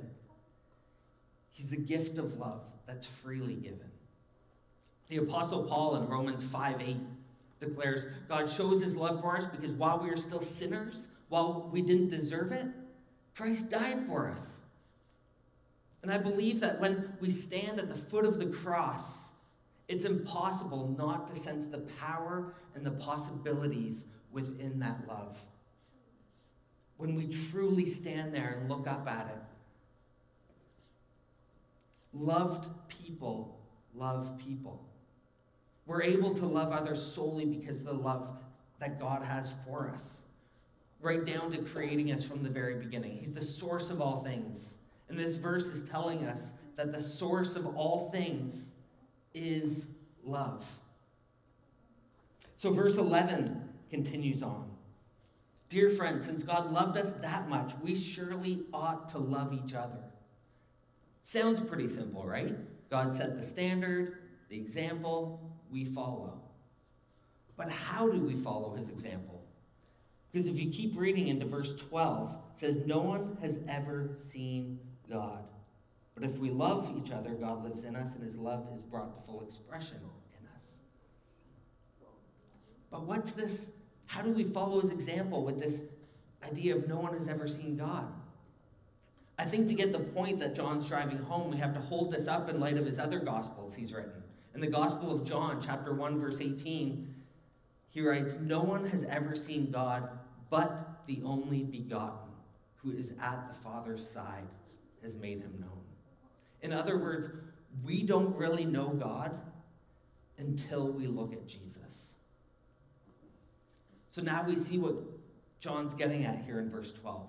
He's 1.59 1.67
the 1.67 1.77
gift 1.77 2.19
of 2.19 2.39
love 2.39 2.61
that's 2.87 3.05
freely 3.05 3.57
given. 3.57 3.91
The 5.09 5.17
Apostle 5.17 5.65
Paul 5.65 5.97
in 5.97 6.07
Romans 6.07 6.45
5 6.45 6.81
8 6.81 6.97
declares 7.59 8.07
God 8.29 8.49
shows 8.49 8.81
his 8.81 8.95
love 8.95 9.21
for 9.21 9.37
us 9.37 9.45
because 9.45 9.73
while 9.73 9.99
we 9.99 10.09
are 10.09 10.17
still 10.17 10.41
sinners, 10.41 11.09
while 11.29 11.69
we 11.73 11.83
didn't 11.83 12.11
deserve 12.11 12.53
it, 12.53 12.67
Christ 13.35 13.71
died 13.71 14.07
for 14.07 14.31
us. 14.31 14.59
And 16.05 16.13
I 16.13 16.19
believe 16.19 16.61
that 16.61 16.81
when 16.81 17.13
we 17.19 17.29
stand 17.29 17.81
at 17.81 17.89
the 17.89 17.97
foot 17.97 18.25
of 18.25 18.39
the 18.39 18.47
cross, 18.47 19.31
it's 19.89 20.05
impossible 20.05 20.95
not 20.97 21.27
to 21.27 21.35
sense 21.35 21.65
the 21.65 21.79
power 21.79 22.55
and 22.77 22.87
the 22.87 22.93
possibilities 22.93 24.05
within 24.31 24.79
that 24.79 25.09
love. 25.09 25.41
When 26.99 27.17
we 27.17 27.27
truly 27.27 27.87
stand 27.87 28.33
there 28.33 28.59
and 28.61 28.69
look 28.69 28.87
up 28.87 29.09
at 29.09 29.27
it, 29.27 29.43
loved 32.13 32.69
people 32.89 33.59
love 33.99 34.39
people. 34.39 34.85
We're 35.87 36.03
able 36.03 36.35
to 36.35 36.47
love 36.47 36.73
others 36.73 37.03
solely 37.03 37.45
because 37.45 37.79
of 37.79 37.85
the 37.85 37.93
love 37.93 38.29
that 38.79 39.01
God 39.01 39.23
has 39.23 39.53
for 39.65 39.91
us, 39.93 40.23
right 41.01 41.25
down 41.25 41.51
to 41.53 41.59
creating 41.59 42.13
us 42.13 42.25
from 42.25 42.43
the 42.43 42.51
very 42.51 42.77
beginning. 42.77 43.17
He's 43.19 43.33
the 43.33 43.43
source 43.43 43.91
of 43.91 44.01
all 44.01 44.23
things. 44.23 44.75
And 45.09 45.19
this 45.19 45.37
verse 45.37 45.67
is 45.67 45.89
telling 45.89 46.27
us 46.27 46.53
that 46.77 46.93
the 46.93 47.01
source 47.01 47.57
of 47.57 47.67
all 47.77 48.11
things 48.11 48.73
is 49.35 49.87
love. 50.23 50.67
So, 52.57 52.71
verse 52.71 52.97
11 52.97 53.69
continues 53.89 54.43
on. 54.43 54.71
Dear 55.69 55.89
friends, 55.89 56.27
since 56.27 56.43
God 56.43 56.73
loved 56.73 56.97
us 56.97 57.13
that 57.23 57.49
much, 57.49 57.73
we 57.83 57.95
surely 57.95 58.63
ought 58.73 59.09
to 59.11 59.19
love 59.19 59.53
each 59.53 59.75
other. 59.75 60.03
Sounds 61.29 61.61
pretty 61.61 61.87
simple, 61.87 62.27
right? 62.27 62.57
God 62.89 63.13
set 63.13 63.37
the 63.37 63.47
standard, 63.47 64.17
the 64.49 64.57
example, 64.57 65.39
we 65.71 65.85
follow. 65.85 66.41
But 67.55 67.71
how 67.71 68.09
do 68.09 68.19
we 68.19 68.35
follow 68.35 68.75
his 68.75 68.89
example? 68.89 69.45
Because 70.33 70.47
if 70.47 70.59
you 70.59 70.71
keep 70.71 70.97
reading 70.97 71.29
into 71.29 71.45
verse 71.45 71.75
12, 71.91 72.31
it 72.31 72.59
says, 72.59 72.77
No 72.87 73.01
one 73.01 73.37
has 73.43 73.59
ever 73.69 74.09
seen 74.17 74.79
God. 75.07 75.45
But 76.15 76.25
if 76.25 76.39
we 76.39 76.49
love 76.49 76.91
each 76.97 77.13
other, 77.13 77.35
God 77.35 77.63
lives 77.63 77.85
in 77.85 77.95
us, 77.95 78.15
and 78.15 78.25
his 78.25 78.39
love 78.39 78.67
is 78.75 78.81
brought 78.81 79.15
to 79.15 79.27
full 79.27 79.43
expression 79.43 79.99
in 80.41 80.49
us. 80.57 80.79
But 82.91 83.05
what's 83.05 83.33
this? 83.33 83.71
How 84.07 84.23
do 84.23 84.33
we 84.33 84.45
follow 84.45 84.81
his 84.81 84.91
example 84.91 85.45
with 85.45 85.59
this 85.59 85.83
idea 86.43 86.75
of 86.75 86.89
no 86.89 86.97
one 86.97 87.13
has 87.13 87.29
ever 87.29 87.47
seen 87.47 87.77
God? 87.77 88.11
I 89.39 89.45
think 89.45 89.69
to 89.69 89.75
get 89.75 89.93
the 89.93 90.01
point 90.01 90.41
that 90.41 90.55
John's 90.55 90.89
driving 90.89 91.19
home, 91.19 91.51
we 91.51 91.59
have 91.59 91.73
to 91.75 91.81
hold 91.81 92.11
this 92.11 92.27
up 92.27 92.49
in 92.49 92.59
light 92.59 92.77
of 92.77 92.85
his 92.85 92.99
other 92.99 93.21
gospels 93.21 93.75
he's 93.75 93.93
written. 93.93 94.23
In 94.55 94.61
the 94.61 94.67
Gospel 94.67 95.13
of 95.13 95.25
John, 95.25 95.61
chapter 95.65 95.93
1, 95.95 96.19
verse 96.19 96.41
18, 96.41 97.15
he 97.91 98.01
writes, 98.01 98.37
No 98.41 98.61
one 98.61 98.85
has 98.89 99.05
ever 99.05 99.37
seen 99.37 99.71
God 99.71 100.09
but 100.51 101.03
the 101.07 101.21
only 101.25 101.63
begotten, 101.63 102.31
who 102.77 102.93
is 102.93 103.13
at 103.21 103.49
the 103.49 103.55
Father's 103.63 104.09
side, 104.09 104.49
has 105.03 105.15
made 105.15 105.41
him 105.41 105.55
known. 105.61 105.83
In 106.63 106.73
other 106.73 106.99
words, 106.99 107.29
we 107.85 108.03
don't 108.03 108.35
really 108.35 108.65
know 108.65 108.89
God 108.89 109.39
until 110.39 110.89
we 110.89 111.07
look 111.07 111.33
at 111.33 111.47
Jesus. 111.47 112.15
So 114.11 114.23
now 114.23 114.43
we 114.43 114.57
see 114.57 114.79
what 114.79 114.95
John's 115.61 115.95
getting 115.95 116.25
at 116.25 116.43
here 116.45 116.59
in 116.59 116.71
verse 116.71 116.93
12 116.93 117.29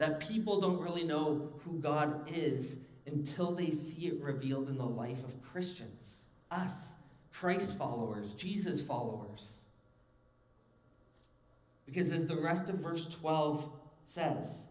that 0.00 0.18
people 0.18 0.62
don't 0.62 0.80
really 0.80 1.04
know 1.04 1.52
who 1.62 1.78
God 1.78 2.22
is 2.26 2.78
until 3.06 3.52
they 3.52 3.70
see 3.70 4.06
it 4.06 4.18
revealed 4.22 4.70
in 4.70 4.78
the 4.78 4.82
life 4.82 5.22
of 5.24 5.42
Christians 5.42 6.22
us, 6.50 6.94
Christ 7.30 7.76
followers, 7.76 8.32
Jesus 8.32 8.80
followers. 8.80 9.60
Because 11.84 12.10
as 12.10 12.26
the 12.26 12.34
rest 12.34 12.70
of 12.70 12.76
verse 12.76 13.06
12 13.20 13.70
says, 14.04 14.64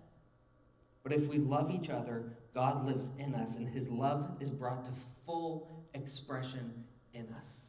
but 1.04 1.14
if 1.14 1.28
we 1.28 1.38
love 1.38 1.70
each 1.70 1.92
other, 1.92 2.34
God 2.56 2.86
lives 2.86 3.10
in 3.20 3.36
us, 3.36 3.56
and 3.56 3.70
his 3.70 3.88
love 3.88 4.32
is 4.40 4.50
brought 4.50 4.84
to 4.86 4.92
full 5.26 5.86
expression 5.94 6.84
in 7.14 7.28
us. 7.38 7.68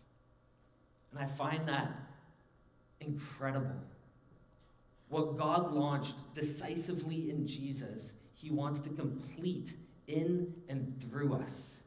And 1.13 1.21
I 1.21 1.27
find 1.27 1.69
that 1.69 1.93
incredible. 3.01 3.77
What 5.11 5.37
God 5.37 5.73
launched 5.73 6.15
decisively 6.35 7.31
in 7.31 7.47
Jesus, 7.47 8.13
he 8.33 8.51
wants 8.51 8.79
to 8.81 8.89
complete 8.91 9.71
in 10.07 10.55
and 10.69 10.95
through 11.01 11.35
us. 11.35 11.81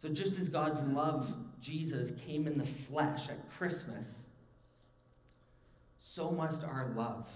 So, 0.00 0.08
just 0.08 0.38
as 0.38 0.48
God's 0.48 0.80
love, 0.80 1.32
Jesus, 1.60 2.12
came 2.24 2.46
in 2.46 2.56
the 2.56 2.64
flesh 2.64 3.28
at 3.28 3.50
Christmas, 3.50 4.26
so 5.98 6.30
must 6.30 6.64
our 6.64 6.92
love. 6.96 7.28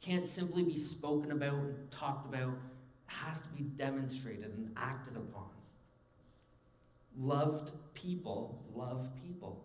can't 0.00 0.26
simply 0.26 0.62
be 0.62 0.76
spoken 0.76 1.32
about 1.32 1.90
talked 1.90 2.32
about, 2.32 2.52
it 2.52 2.58
has 3.06 3.40
to 3.40 3.48
be 3.48 3.62
demonstrated 3.62 4.52
and 4.56 4.70
acted 4.76 5.16
upon. 5.16 5.48
Loved 7.18 7.72
people 7.94 8.62
love 8.74 9.08
people. 9.20 9.64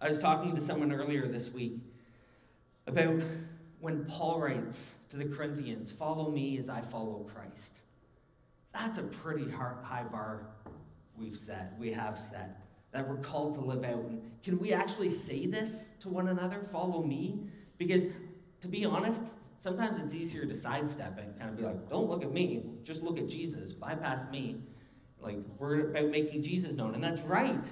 I 0.00 0.08
was 0.08 0.18
talking 0.20 0.54
to 0.54 0.60
someone 0.60 0.92
earlier 0.92 1.26
this 1.26 1.50
week 1.50 1.80
about 2.86 3.22
when 3.80 4.04
Paul 4.06 4.40
writes 4.40 4.94
to 5.10 5.16
the 5.16 5.24
Corinthians, 5.26 5.90
Follow 5.90 6.30
me 6.30 6.58
as 6.58 6.68
I 6.68 6.80
follow 6.80 7.26
Christ. 7.34 7.80
That's 8.72 8.98
a 8.98 9.02
pretty 9.02 9.50
high 9.50 10.04
bar 10.10 10.46
we've 11.16 11.36
set, 11.36 11.74
we 11.78 11.92
have 11.92 12.18
set, 12.18 12.60
that 12.92 13.08
we're 13.08 13.16
called 13.16 13.54
to 13.54 13.60
live 13.60 13.84
out. 13.84 14.04
And 14.04 14.22
can 14.42 14.58
we 14.58 14.72
actually 14.72 15.08
say 15.08 15.46
this 15.46 15.90
to 16.00 16.08
one 16.08 16.28
another? 16.28 16.64
Follow 16.72 17.02
me? 17.02 17.46
Because 17.78 18.04
to 18.60 18.68
be 18.68 18.84
honest, 18.84 19.22
sometimes 19.58 19.98
it's 19.98 20.14
easier 20.14 20.44
to 20.44 20.54
sidestep 20.54 21.18
and 21.18 21.38
kind 21.38 21.50
of 21.50 21.56
be 21.56 21.62
like, 21.62 21.88
don't 21.88 22.08
look 22.08 22.22
at 22.22 22.32
me, 22.32 22.64
just 22.82 23.02
look 23.02 23.18
at 23.18 23.28
Jesus, 23.28 23.72
bypass 23.72 24.28
me. 24.30 24.56
Like, 25.20 25.38
we're 25.58 25.90
about 25.90 26.10
making 26.10 26.42
Jesus 26.42 26.74
known, 26.74 26.94
and 26.94 27.02
that's 27.02 27.20
right. 27.22 27.64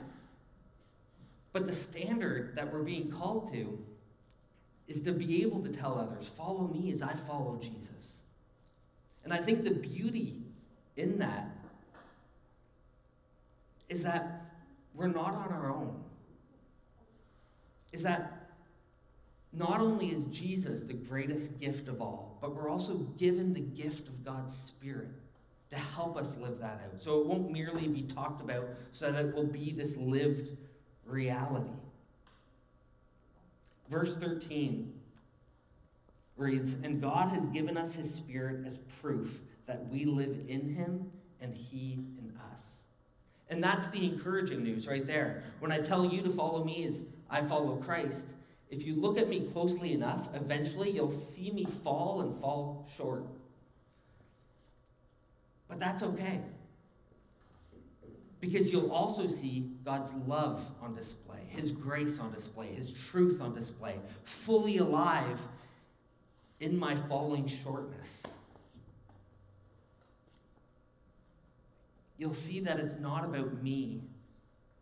But 1.52 1.66
the 1.66 1.72
standard 1.72 2.56
that 2.56 2.72
we're 2.72 2.82
being 2.82 3.10
called 3.10 3.52
to 3.52 3.78
is 4.88 5.02
to 5.02 5.12
be 5.12 5.42
able 5.42 5.60
to 5.60 5.68
tell 5.68 5.98
others, 5.98 6.26
follow 6.26 6.68
me 6.68 6.90
as 6.92 7.02
I 7.02 7.14
follow 7.14 7.58
Jesus. 7.60 8.22
And 9.24 9.32
I 9.32 9.38
think 9.38 9.64
the 9.64 9.70
beauty 9.70 10.42
in 10.96 11.18
that 11.18 11.48
is 13.88 14.02
that 14.02 14.46
we're 14.94 15.06
not 15.06 15.34
on 15.34 15.52
our 15.52 15.70
own. 15.70 16.02
Is 17.92 18.02
that 18.02 18.48
not 19.52 19.80
only 19.80 20.06
is 20.06 20.24
Jesus 20.24 20.82
the 20.82 20.94
greatest 20.94 21.60
gift 21.60 21.88
of 21.88 22.00
all, 22.00 22.38
but 22.40 22.54
we're 22.54 22.70
also 22.70 22.94
given 23.18 23.52
the 23.52 23.60
gift 23.60 24.08
of 24.08 24.24
God's 24.24 24.54
Spirit 24.54 25.10
to 25.70 25.76
help 25.76 26.16
us 26.16 26.36
live 26.36 26.58
that 26.60 26.80
out. 26.84 27.02
So 27.02 27.20
it 27.20 27.26
won't 27.26 27.50
merely 27.50 27.86
be 27.86 28.02
talked 28.02 28.42
about, 28.42 28.66
so 28.92 29.10
that 29.10 29.24
it 29.24 29.34
will 29.34 29.46
be 29.46 29.72
this 29.72 29.96
lived 29.96 30.56
reality. 31.06 31.70
Verse 33.92 34.16
13 34.16 34.90
reads 36.38 36.72
And 36.82 37.02
God 37.02 37.28
has 37.28 37.44
given 37.46 37.76
us 37.76 37.94
his 37.94 38.12
Spirit 38.12 38.66
as 38.66 38.78
proof 39.02 39.42
that 39.66 39.86
we 39.88 40.06
live 40.06 40.34
in 40.48 40.74
him 40.74 41.12
and 41.42 41.54
he 41.54 41.98
in 42.18 42.32
us. 42.50 42.78
And 43.50 43.62
that's 43.62 43.88
the 43.88 44.06
encouraging 44.06 44.64
news 44.64 44.86
right 44.86 45.06
there. 45.06 45.44
When 45.60 45.70
I 45.70 45.78
tell 45.78 46.06
you 46.06 46.22
to 46.22 46.30
follow 46.30 46.64
me 46.64 46.86
as 46.86 47.04
I 47.28 47.42
follow 47.42 47.76
Christ, 47.76 48.28
if 48.70 48.86
you 48.86 48.96
look 48.96 49.18
at 49.18 49.28
me 49.28 49.40
closely 49.52 49.92
enough, 49.92 50.30
eventually 50.34 50.90
you'll 50.90 51.10
see 51.10 51.50
me 51.50 51.66
fall 51.84 52.22
and 52.22 52.34
fall 52.40 52.88
short. 52.96 53.24
But 55.68 55.78
that's 55.78 56.02
okay. 56.02 56.40
Because 58.42 58.72
you'll 58.72 58.90
also 58.90 59.28
see 59.28 59.70
God's 59.84 60.12
love 60.26 60.68
on 60.82 60.96
display, 60.96 61.38
His 61.46 61.70
grace 61.70 62.18
on 62.18 62.32
display, 62.32 62.74
His 62.74 62.90
truth 62.90 63.40
on 63.40 63.54
display, 63.54 63.94
fully 64.24 64.78
alive 64.78 65.40
in 66.58 66.76
my 66.76 66.96
falling 66.96 67.46
shortness. 67.46 68.24
You'll 72.18 72.34
see 72.34 72.58
that 72.58 72.80
it's 72.80 72.96
not 72.98 73.24
about 73.24 73.62
me 73.62 74.02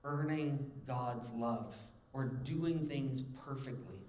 earning 0.05 0.71
God's 0.87 1.29
love 1.29 1.77
or 2.15 2.25
doing 2.25 2.89
things 2.89 3.21
perfectly. 3.45 4.01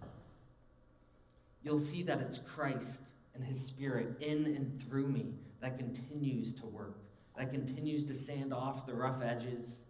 You'll 1.62 1.78
see 1.78 2.04
that 2.04 2.22
it's 2.22 2.38
Christ 2.38 3.02
and 3.36 3.44
His 3.44 3.60
Spirit 3.60 4.16
in 4.22 4.46
and 4.46 4.82
through 4.82 5.10
me 5.10 5.34
that 5.60 5.78
continues 5.78 6.54
to 6.54 6.66
work, 6.68 6.96
that 7.38 7.52
continues 7.52 8.04
to 8.06 8.14
sand 8.14 8.54
off 8.54 8.86
the 8.86 8.94
rough 8.94 9.22
edges, 9.22 9.84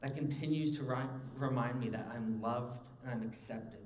that 0.00 0.14
continues 0.14 0.76
to 0.76 0.84
ri- 0.84 0.96
remind 1.36 1.80
me 1.80 1.88
that 1.88 2.08
I'm 2.14 2.40
loved 2.40 2.78
and 3.02 3.10
I'm 3.10 3.22
accepted 3.26 3.80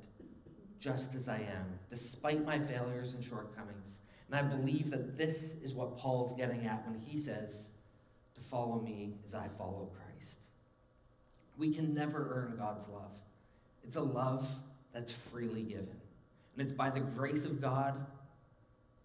just 0.81 1.15
as 1.15 1.29
I 1.29 1.37
am, 1.37 1.79
despite 1.91 2.45
my 2.45 2.59
failures 2.59 3.15
and 3.15 3.23
shortcomings. 3.23 3.99
And 4.31 4.39
I 4.39 4.43
believe 4.43 4.91
that 4.91 5.17
this 5.17 5.55
is 5.63 5.73
what 5.73 5.97
Paul's 5.97 6.35
getting 6.35 6.67
at 6.67 6.87
when 6.87 6.99
he 6.99 7.17
says, 7.17 7.71
To 8.35 8.41
follow 8.41 8.81
me 8.81 9.15
as 9.25 9.35
I 9.35 9.49
follow 9.57 9.91
Christ. 9.97 10.39
We 11.57 11.73
can 11.73 11.95
never 11.95 12.29
earn 12.31 12.57
God's 12.59 12.89
love, 12.89 13.13
it's 13.85 13.97
a 13.97 14.01
love 14.01 14.49
that's 14.93 15.13
freely 15.13 15.63
given. 15.63 15.89
And 16.57 16.67
it's 16.67 16.73
by 16.73 16.91
the 16.91 17.01
grace 17.01 17.45
of 17.45 17.61
God 17.61 17.95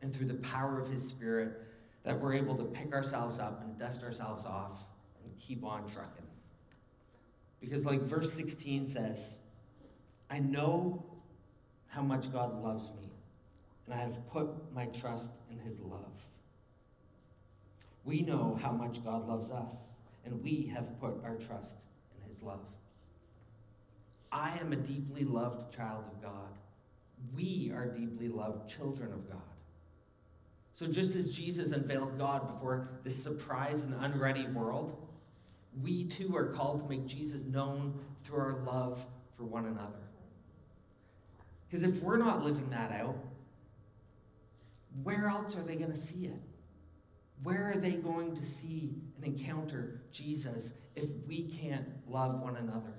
and 0.01 0.15
through 0.15 0.27
the 0.27 0.33
power 0.35 0.79
of 0.81 0.89
His 0.89 1.07
Spirit 1.07 1.61
that 2.03 2.19
we're 2.19 2.33
able 2.33 2.55
to 2.55 2.63
pick 2.63 2.93
ourselves 2.93 3.39
up 3.39 3.61
and 3.63 3.77
dust 3.79 4.03
ourselves 4.03 4.45
off 4.45 4.83
and 5.23 5.39
keep 5.39 5.63
on 5.63 5.87
trucking. 5.87 6.25
Because, 7.61 7.85
like 7.85 8.01
verse 8.01 8.33
16 8.33 8.87
says, 8.87 9.37
I 10.29 10.39
know 10.39 11.05
how 11.87 12.01
much 12.01 12.31
God 12.31 12.61
loves 12.61 12.89
me, 12.89 13.09
and 13.85 13.93
I 13.93 13.97
have 13.97 14.27
put 14.29 14.49
my 14.73 14.85
trust 14.87 15.31
in 15.49 15.57
His 15.59 15.79
love. 15.79 16.11
We 18.03 18.21
know 18.21 18.59
how 18.61 18.71
much 18.71 19.03
God 19.03 19.27
loves 19.27 19.49
us, 19.49 19.75
and 20.25 20.43
we 20.43 20.69
have 20.73 20.99
put 20.99 21.23
our 21.23 21.35
trust 21.35 21.77
in 22.17 22.27
His 22.27 22.41
love. 22.41 22.65
I 24.31 24.57
am 24.59 24.73
a 24.73 24.75
deeply 24.75 25.23
loved 25.23 25.73
child 25.73 26.03
of 26.11 26.21
God. 26.21 26.57
We 27.33 27.71
are 27.73 27.85
deeply 27.85 28.27
loved 28.27 28.69
children 28.69 29.13
of 29.13 29.29
God. 29.29 29.52
So, 30.73 30.87
just 30.87 31.15
as 31.15 31.29
Jesus 31.29 31.71
unveiled 31.71 32.17
God 32.17 32.47
before 32.51 32.89
this 33.03 33.21
surprised 33.21 33.85
and 33.85 33.95
unready 34.03 34.47
world, 34.47 34.97
we 35.81 36.05
too 36.05 36.35
are 36.35 36.47
called 36.47 36.81
to 36.81 36.89
make 36.89 37.05
Jesus 37.05 37.41
known 37.43 37.93
through 38.23 38.39
our 38.39 38.55
love 38.65 39.05
for 39.37 39.43
one 39.43 39.65
another. 39.65 39.99
Because 41.67 41.83
if 41.83 42.01
we're 42.01 42.17
not 42.17 42.43
living 42.43 42.69
that 42.71 42.91
out, 42.91 43.17
where 45.03 45.27
else 45.27 45.55
are 45.55 45.63
they 45.63 45.75
going 45.75 45.91
to 45.91 45.97
see 45.97 46.25
it? 46.25 46.39
Where 47.43 47.71
are 47.71 47.77
they 47.77 47.93
going 47.93 48.35
to 48.35 48.43
see 48.43 48.95
and 49.17 49.25
encounter 49.25 50.01
Jesus 50.11 50.71
if 50.95 51.05
we 51.27 51.43
can't 51.43 51.87
love 52.07 52.39
one 52.41 52.57
another? 52.57 52.93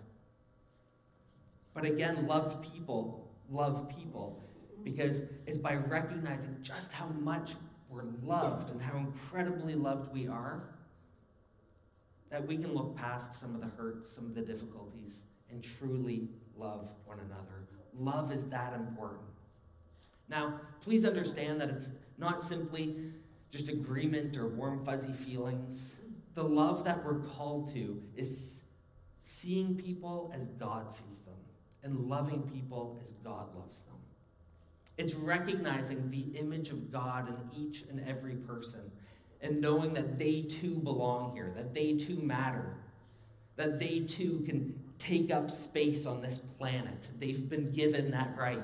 But 1.73 1.85
again, 1.85 2.27
loved 2.27 2.63
people 2.63 3.25
love 3.51 3.89
people 3.89 4.43
because 4.85 5.23
it's 5.47 5.59
by 5.59 5.75
recognizing 5.75 6.57
just 6.63 6.93
how 6.93 7.07
much 7.21 7.55
we're 7.89 8.05
loved 8.23 8.71
and 8.71 8.81
how 8.81 8.97
incredibly 8.99 9.75
loved 9.75 10.13
we 10.13 10.29
are 10.29 10.69
that 12.31 12.47
we 12.47 12.57
can 12.57 12.75
look 12.75 12.97
past 12.97 13.39
some 13.39 13.55
of 13.55 13.61
the 13.61 13.69
hurts, 13.77 14.11
some 14.11 14.27
of 14.27 14.35
the 14.35 14.41
difficulties, 14.41 15.23
and 15.51 15.63
truly 15.63 16.29
love 16.57 16.89
one 17.05 17.19
another. 17.21 17.69
Love 17.97 18.33
is 18.33 18.45
that 18.47 18.75
important. 18.75 19.21
Now, 20.29 20.61
please 20.81 21.05
understand 21.05 21.61
that 21.61 21.71
it's 21.71 21.91
not 22.19 22.41
simply 22.41 22.97
just 23.51 23.69
agreement 23.69 24.37
or 24.37 24.49
warm, 24.49 24.85
fuzzy 24.85 25.13
feelings. 25.13 25.99
The 26.35 26.43
love 26.43 26.83
that 26.85 27.05
we're 27.05 27.21
called 27.21 27.73
to 27.75 28.03
is 28.17 28.65
seeing 29.23 29.77
people 29.77 30.33
as 30.35 30.47
God 30.59 30.91
sees 30.91 31.21
them 31.21 31.35
and 31.85 32.09
loving 32.09 32.43
people 32.43 32.99
as 33.01 33.13
God 33.23 33.55
loves 33.55 33.81
them. 33.83 33.94
It's 34.97 35.15
recognizing 35.15 36.11
the 36.11 36.39
image 36.39 36.71
of 36.71 36.93
God 36.93 37.29
in 37.29 37.37
each 37.59 37.85
and 37.91 38.07
every 38.09 38.37
person 38.37 38.91
and 39.41 39.61
knowing 39.61 39.93
that 39.95 40.19
they 40.19 40.43
too 40.43 40.75
belong 40.77 41.35
here, 41.35 41.53
that 41.57 41.75
they 41.75 41.95
too 41.95 42.17
matter, 42.17 42.77
that 43.57 43.79
they 43.79 44.01
too 44.01 44.43
can 44.47 44.79
take 44.99 45.31
up 45.31 45.51
space 45.51 46.07
on 46.07 46.23
this 46.23 46.39
planet. 46.39 47.09
They've 47.19 47.49
been 47.49 47.71
given 47.73 48.13
that 48.13 48.37
right. 48.39 48.63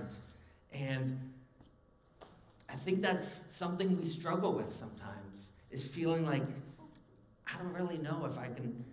And 0.73 1.19
I 2.69 2.77
think 2.77 3.03
that's 3.03 3.41
something 3.51 3.99
we 3.99 4.05
struggle 4.07 4.53
with 4.53 4.73
sometimes, 4.73 5.51
is 5.71 5.85
feeling 5.85 6.25
like, 6.25 6.45
I 7.47 7.59
don't 7.59 7.75
really 7.75 7.99
know 7.99 8.25
if 8.31 8.39
I 8.39 8.47
can 8.47 8.85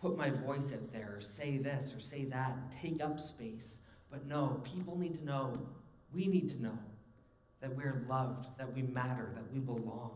put 0.00 0.16
my 0.16 0.30
voice 0.30 0.72
out 0.72 0.92
there 0.92 1.14
or 1.16 1.20
say 1.20 1.58
this 1.58 1.92
or 1.94 2.00
say 2.00 2.24
that, 2.26 2.56
take 2.80 3.02
up 3.02 3.18
space. 3.18 3.80
But 4.10 4.26
no, 4.26 4.60
people 4.62 4.96
need 4.96 5.18
to 5.18 5.24
know, 5.24 5.58
we 6.14 6.26
need 6.26 6.48
to 6.50 6.62
know 6.62 6.78
that 7.60 7.74
we're 7.76 8.04
loved, 8.08 8.46
that 8.58 8.72
we 8.74 8.82
matter, 8.82 9.30
that 9.34 9.52
we 9.52 9.58
belong. 9.58 10.10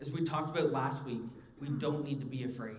As 0.00 0.10
we 0.10 0.24
talked 0.24 0.56
about 0.56 0.72
last 0.72 1.04
week, 1.04 1.22
we 1.60 1.68
don't 1.68 2.04
need 2.04 2.20
to 2.20 2.26
be 2.26 2.44
afraid. 2.44 2.76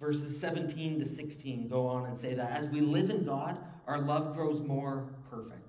Verses 0.00 0.38
17 0.38 0.98
to 0.98 1.06
16 1.06 1.68
go 1.68 1.86
on 1.86 2.06
and 2.06 2.18
say 2.18 2.34
that 2.34 2.50
as 2.50 2.68
we 2.68 2.80
live 2.80 3.10
in 3.10 3.24
God, 3.24 3.58
our 3.86 4.00
love 4.00 4.34
grows 4.34 4.60
more 4.60 5.08
perfect. 5.30 5.60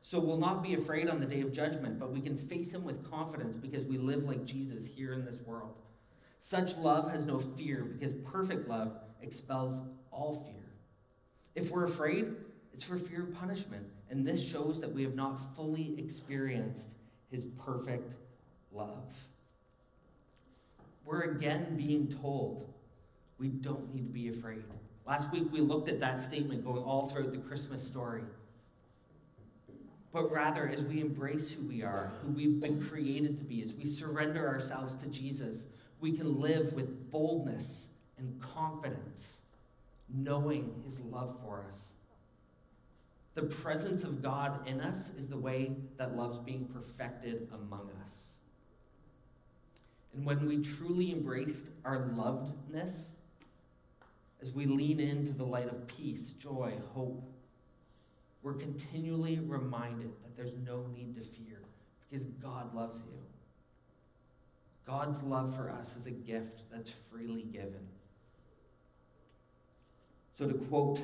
So 0.00 0.18
we'll 0.18 0.38
not 0.38 0.62
be 0.62 0.74
afraid 0.74 1.08
on 1.08 1.18
the 1.18 1.26
day 1.26 1.40
of 1.40 1.52
judgment, 1.52 1.98
but 1.98 2.10
we 2.10 2.20
can 2.20 2.36
face 2.36 2.72
him 2.72 2.84
with 2.84 3.08
confidence 3.10 3.56
because 3.56 3.84
we 3.84 3.96
live 3.96 4.24
like 4.24 4.44
Jesus 4.44 4.86
here 4.86 5.12
in 5.12 5.24
this 5.24 5.40
world. 5.42 5.74
Such 6.38 6.76
love 6.76 7.10
has 7.10 7.24
no 7.24 7.38
fear 7.38 7.84
because 7.84 8.12
perfect 8.24 8.68
love 8.68 8.98
expels 9.22 9.80
all 10.10 10.34
fear. 10.34 10.74
If 11.54 11.70
we're 11.70 11.84
afraid, 11.84 12.34
it's 12.74 12.84
for 12.84 12.98
fear 12.98 13.22
of 13.22 13.34
punishment. 13.34 13.86
And 14.14 14.24
this 14.24 14.40
shows 14.40 14.80
that 14.80 14.92
we 14.92 15.02
have 15.02 15.16
not 15.16 15.56
fully 15.56 15.96
experienced 15.98 16.90
his 17.32 17.46
perfect 17.66 18.14
love. 18.72 19.12
We're 21.04 21.22
again 21.22 21.74
being 21.76 22.06
told 22.06 22.72
we 23.40 23.48
don't 23.48 23.92
need 23.92 24.06
to 24.06 24.12
be 24.12 24.28
afraid. 24.28 24.62
Last 25.04 25.32
week 25.32 25.48
we 25.50 25.60
looked 25.60 25.88
at 25.88 25.98
that 25.98 26.20
statement 26.20 26.64
going 26.64 26.84
all 26.84 27.08
throughout 27.08 27.32
the 27.32 27.38
Christmas 27.38 27.84
story. 27.84 28.22
But 30.12 30.30
rather, 30.30 30.68
as 30.68 30.80
we 30.82 31.00
embrace 31.00 31.50
who 31.50 31.64
we 31.64 31.82
are, 31.82 32.12
who 32.22 32.30
we've 32.30 32.60
been 32.60 32.80
created 32.80 33.36
to 33.38 33.44
be, 33.44 33.64
as 33.64 33.74
we 33.74 33.84
surrender 33.84 34.46
ourselves 34.46 34.94
to 35.02 35.08
Jesus, 35.08 35.66
we 35.98 36.12
can 36.12 36.40
live 36.40 36.72
with 36.72 37.10
boldness 37.10 37.88
and 38.16 38.40
confidence, 38.40 39.40
knowing 40.08 40.72
his 40.84 41.00
love 41.00 41.36
for 41.42 41.64
us. 41.68 41.94
The 43.34 43.42
presence 43.42 44.04
of 44.04 44.22
God 44.22 44.66
in 44.66 44.80
us 44.80 45.10
is 45.18 45.26
the 45.26 45.36
way 45.36 45.76
that 45.96 46.16
love's 46.16 46.38
being 46.38 46.66
perfected 46.66 47.48
among 47.52 47.90
us. 48.02 48.36
And 50.14 50.24
when 50.24 50.46
we 50.46 50.62
truly 50.62 51.10
embrace 51.10 51.64
our 51.84 51.98
lovedness, 52.14 53.08
as 54.40 54.52
we 54.52 54.66
lean 54.66 55.00
into 55.00 55.32
the 55.32 55.44
light 55.44 55.68
of 55.68 55.86
peace, 55.88 56.30
joy, 56.32 56.74
hope, 56.92 57.24
we're 58.42 58.54
continually 58.54 59.40
reminded 59.40 60.12
that 60.22 60.36
there's 60.36 60.52
no 60.64 60.86
need 60.94 61.16
to 61.16 61.22
fear 61.22 61.62
because 62.08 62.26
God 62.26 62.74
loves 62.74 63.00
you. 63.00 63.18
God's 64.86 65.22
love 65.22 65.56
for 65.56 65.70
us 65.70 65.96
is 65.96 66.06
a 66.06 66.10
gift 66.10 66.62
that's 66.70 66.92
freely 67.10 67.44
given. 67.44 67.88
So 70.30 70.46
to 70.46 70.54
quote 70.54 71.00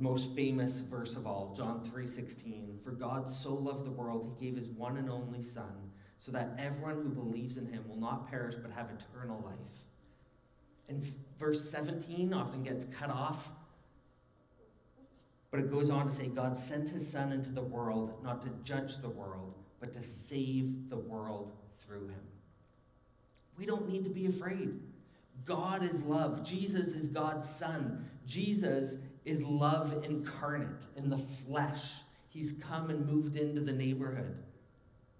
most 0.00 0.34
famous 0.34 0.80
verse 0.80 1.16
of 1.16 1.26
all, 1.26 1.54
John 1.54 1.82
3:16, 1.82 2.78
for 2.82 2.92
God 2.92 3.28
so 3.28 3.54
loved 3.54 3.84
the 3.84 3.90
world 3.90 4.36
he 4.38 4.46
gave 4.46 4.56
his 4.56 4.68
one 4.68 4.96
and 4.96 5.10
only 5.10 5.42
son 5.42 5.90
so 6.18 6.32
that 6.32 6.54
everyone 6.56 7.02
who 7.02 7.08
believes 7.08 7.56
in 7.56 7.66
him 7.66 7.86
will 7.88 7.98
not 7.98 8.28
perish 8.28 8.54
but 8.54 8.70
have 8.70 8.90
eternal 8.90 9.40
life. 9.44 9.86
And 10.88 11.02
verse 11.38 11.68
17 11.68 12.32
often 12.32 12.62
gets 12.62 12.84
cut 12.86 13.10
off, 13.10 13.50
but 15.50 15.60
it 15.60 15.70
goes 15.70 15.90
on 15.90 16.06
to 16.06 16.12
say 16.12 16.28
God 16.28 16.56
sent 16.56 16.88
his 16.88 17.08
son 17.08 17.32
into 17.32 17.50
the 17.50 17.62
world 17.62 18.22
not 18.22 18.40
to 18.42 18.50
judge 18.62 18.98
the 18.98 19.08
world, 19.08 19.54
but 19.80 19.92
to 19.94 20.02
save 20.02 20.88
the 20.88 20.96
world 20.96 21.52
through 21.84 22.06
him. 22.06 22.22
We 23.58 23.66
don't 23.66 23.88
need 23.88 24.04
to 24.04 24.10
be 24.10 24.26
afraid. 24.26 24.80
God 25.44 25.82
is 25.82 26.02
love. 26.02 26.44
Jesus 26.44 26.88
is 26.88 27.08
God's 27.08 27.48
son. 27.48 28.08
Jesus 28.26 28.96
is 29.24 29.42
love 29.42 30.04
incarnate 30.04 30.82
in 30.96 31.08
the 31.08 31.18
flesh. 31.18 31.94
He's 32.28 32.54
come 32.60 32.90
and 32.90 33.06
moved 33.06 33.36
into 33.36 33.60
the 33.60 33.72
neighborhood. 33.72 34.36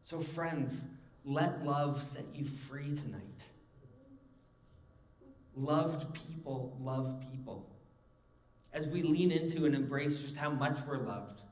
So, 0.02 0.20
friends, 0.20 0.84
let 1.24 1.64
love 1.64 2.02
set 2.02 2.24
you 2.34 2.44
free 2.44 2.94
tonight. 2.94 3.20
Loved 5.54 6.12
people 6.14 6.76
love 6.80 7.22
people. 7.30 7.68
As 8.72 8.86
we 8.86 9.02
lean 9.02 9.30
into 9.30 9.66
and 9.66 9.74
embrace 9.74 10.18
just 10.18 10.36
how 10.36 10.50
much 10.50 10.80
we're 10.86 10.98
loved, 10.98 11.42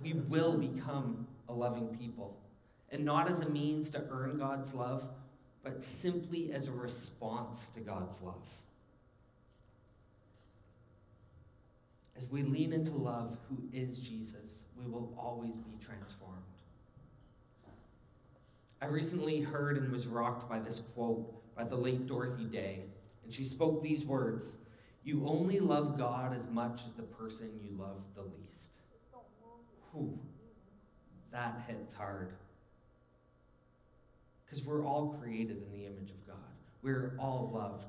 we 0.00 0.12
will 0.12 0.56
become 0.56 1.26
a 1.48 1.52
loving 1.52 1.88
people. 1.96 2.38
And 2.90 3.04
not 3.04 3.28
as 3.28 3.40
a 3.40 3.48
means 3.48 3.90
to 3.90 4.04
earn 4.10 4.38
God's 4.38 4.72
love, 4.72 5.04
but 5.64 5.82
simply 5.82 6.52
as 6.52 6.68
a 6.68 6.72
response 6.72 7.68
to 7.74 7.80
God's 7.80 8.20
love. 8.22 8.46
As 12.16 12.28
we 12.30 12.42
lean 12.42 12.72
into 12.72 12.92
love, 12.92 13.36
who 13.48 13.56
is 13.72 13.98
Jesus, 13.98 14.64
we 14.78 14.86
will 14.90 15.12
always 15.18 15.56
be 15.56 15.72
transformed. 15.84 16.42
I 18.80 18.86
recently 18.86 19.40
heard 19.40 19.78
and 19.78 19.90
was 19.90 20.06
rocked 20.06 20.48
by 20.48 20.60
this 20.60 20.82
quote 20.94 21.42
by 21.56 21.64
the 21.64 21.76
late 21.76 22.06
Dorothy 22.06 22.44
Day, 22.44 22.80
and 23.24 23.32
she 23.32 23.44
spoke 23.44 23.82
these 23.82 24.04
words 24.04 24.56
You 25.02 25.26
only 25.26 25.58
love 25.58 25.98
God 25.98 26.36
as 26.36 26.46
much 26.50 26.82
as 26.86 26.92
the 26.92 27.02
person 27.02 27.48
you 27.62 27.70
love 27.78 28.02
the 28.14 28.22
least. 28.22 28.70
Whew, 29.92 30.18
that 31.32 31.62
hits 31.66 31.94
hard. 31.94 32.32
Because 34.44 34.64
we're 34.64 34.84
all 34.84 35.16
created 35.20 35.62
in 35.62 35.70
the 35.70 35.86
image 35.86 36.10
of 36.10 36.26
God, 36.26 36.36
we're 36.82 37.16
all 37.18 37.50
loved. 37.54 37.86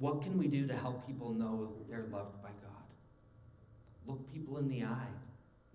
What 0.00 0.22
can 0.22 0.38
we 0.38 0.48
do 0.48 0.66
to 0.66 0.74
help 0.74 1.06
people 1.06 1.32
know 1.32 1.74
they're 1.88 2.06
loved 2.10 2.42
by 2.42 2.48
God? 2.48 2.86
Look 4.06 4.32
people 4.32 4.56
in 4.56 4.68
the 4.68 4.82
eye. 4.82 5.12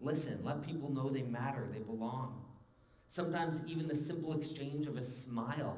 Listen. 0.01 0.39
Let 0.43 0.65
people 0.65 0.91
know 0.91 1.09
they 1.09 1.21
matter, 1.21 1.67
they 1.71 1.79
belong. 1.79 2.41
Sometimes, 3.07 3.61
even 3.67 3.87
the 3.87 3.95
simple 3.95 4.33
exchange 4.33 4.87
of 4.87 4.97
a 4.97 5.03
smile 5.03 5.77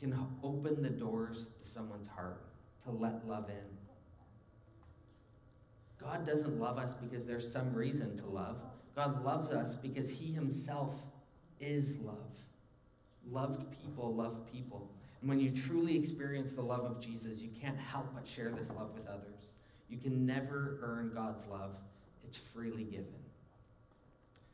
can 0.00 0.16
open 0.44 0.80
the 0.80 0.90
doors 0.90 1.48
to 1.60 1.68
someone's 1.68 2.06
heart 2.06 2.40
to 2.84 2.92
let 2.92 3.26
love 3.26 3.50
in. 3.50 3.76
God 6.00 6.24
doesn't 6.24 6.60
love 6.60 6.78
us 6.78 6.94
because 6.94 7.26
there's 7.26 7.50
some 7.50 7.74
reason 7.74 8.16
to 8.18 8.26
love. 8.26 8.58
God 8.94 9.24
loves 9.24 9.50
us 9.50 9.74
because 9.74 10.08
He 10.08 10.32
Himself 10.32 10.94
is 11.58 11.96
love. 11.98 12.14
Loved 13.28 13.66
people 13.82 14.14
love 14.14 14.46
people. 14.52 14.88
And 15.20 15.28
when 15.30 15.40
you 15.40 15.50
truly 15.50 15.96
experience 15.96 16.52
the 16.52 16.62
love 16.62 16.84
of 16.84 17.00
Jesus, 17.00 17.40
you 17.40 17.50
can't 17.60 17.78
help 17.78 18.14
but 18.14 18.26
share 18.26 18.50
this 18.50 18.70
love 18.70 18.92
with 18.94 19.06
others. 19.06 19.56
You 19.88 19.98
can 19.98 20.26
never 20.26 20.78
earn 20.82 21.12
God's 21.14 21.44
love, 21.50 21.76
it's 22.24 22.36
freely 22.36 22.84
given. 22.84 23.06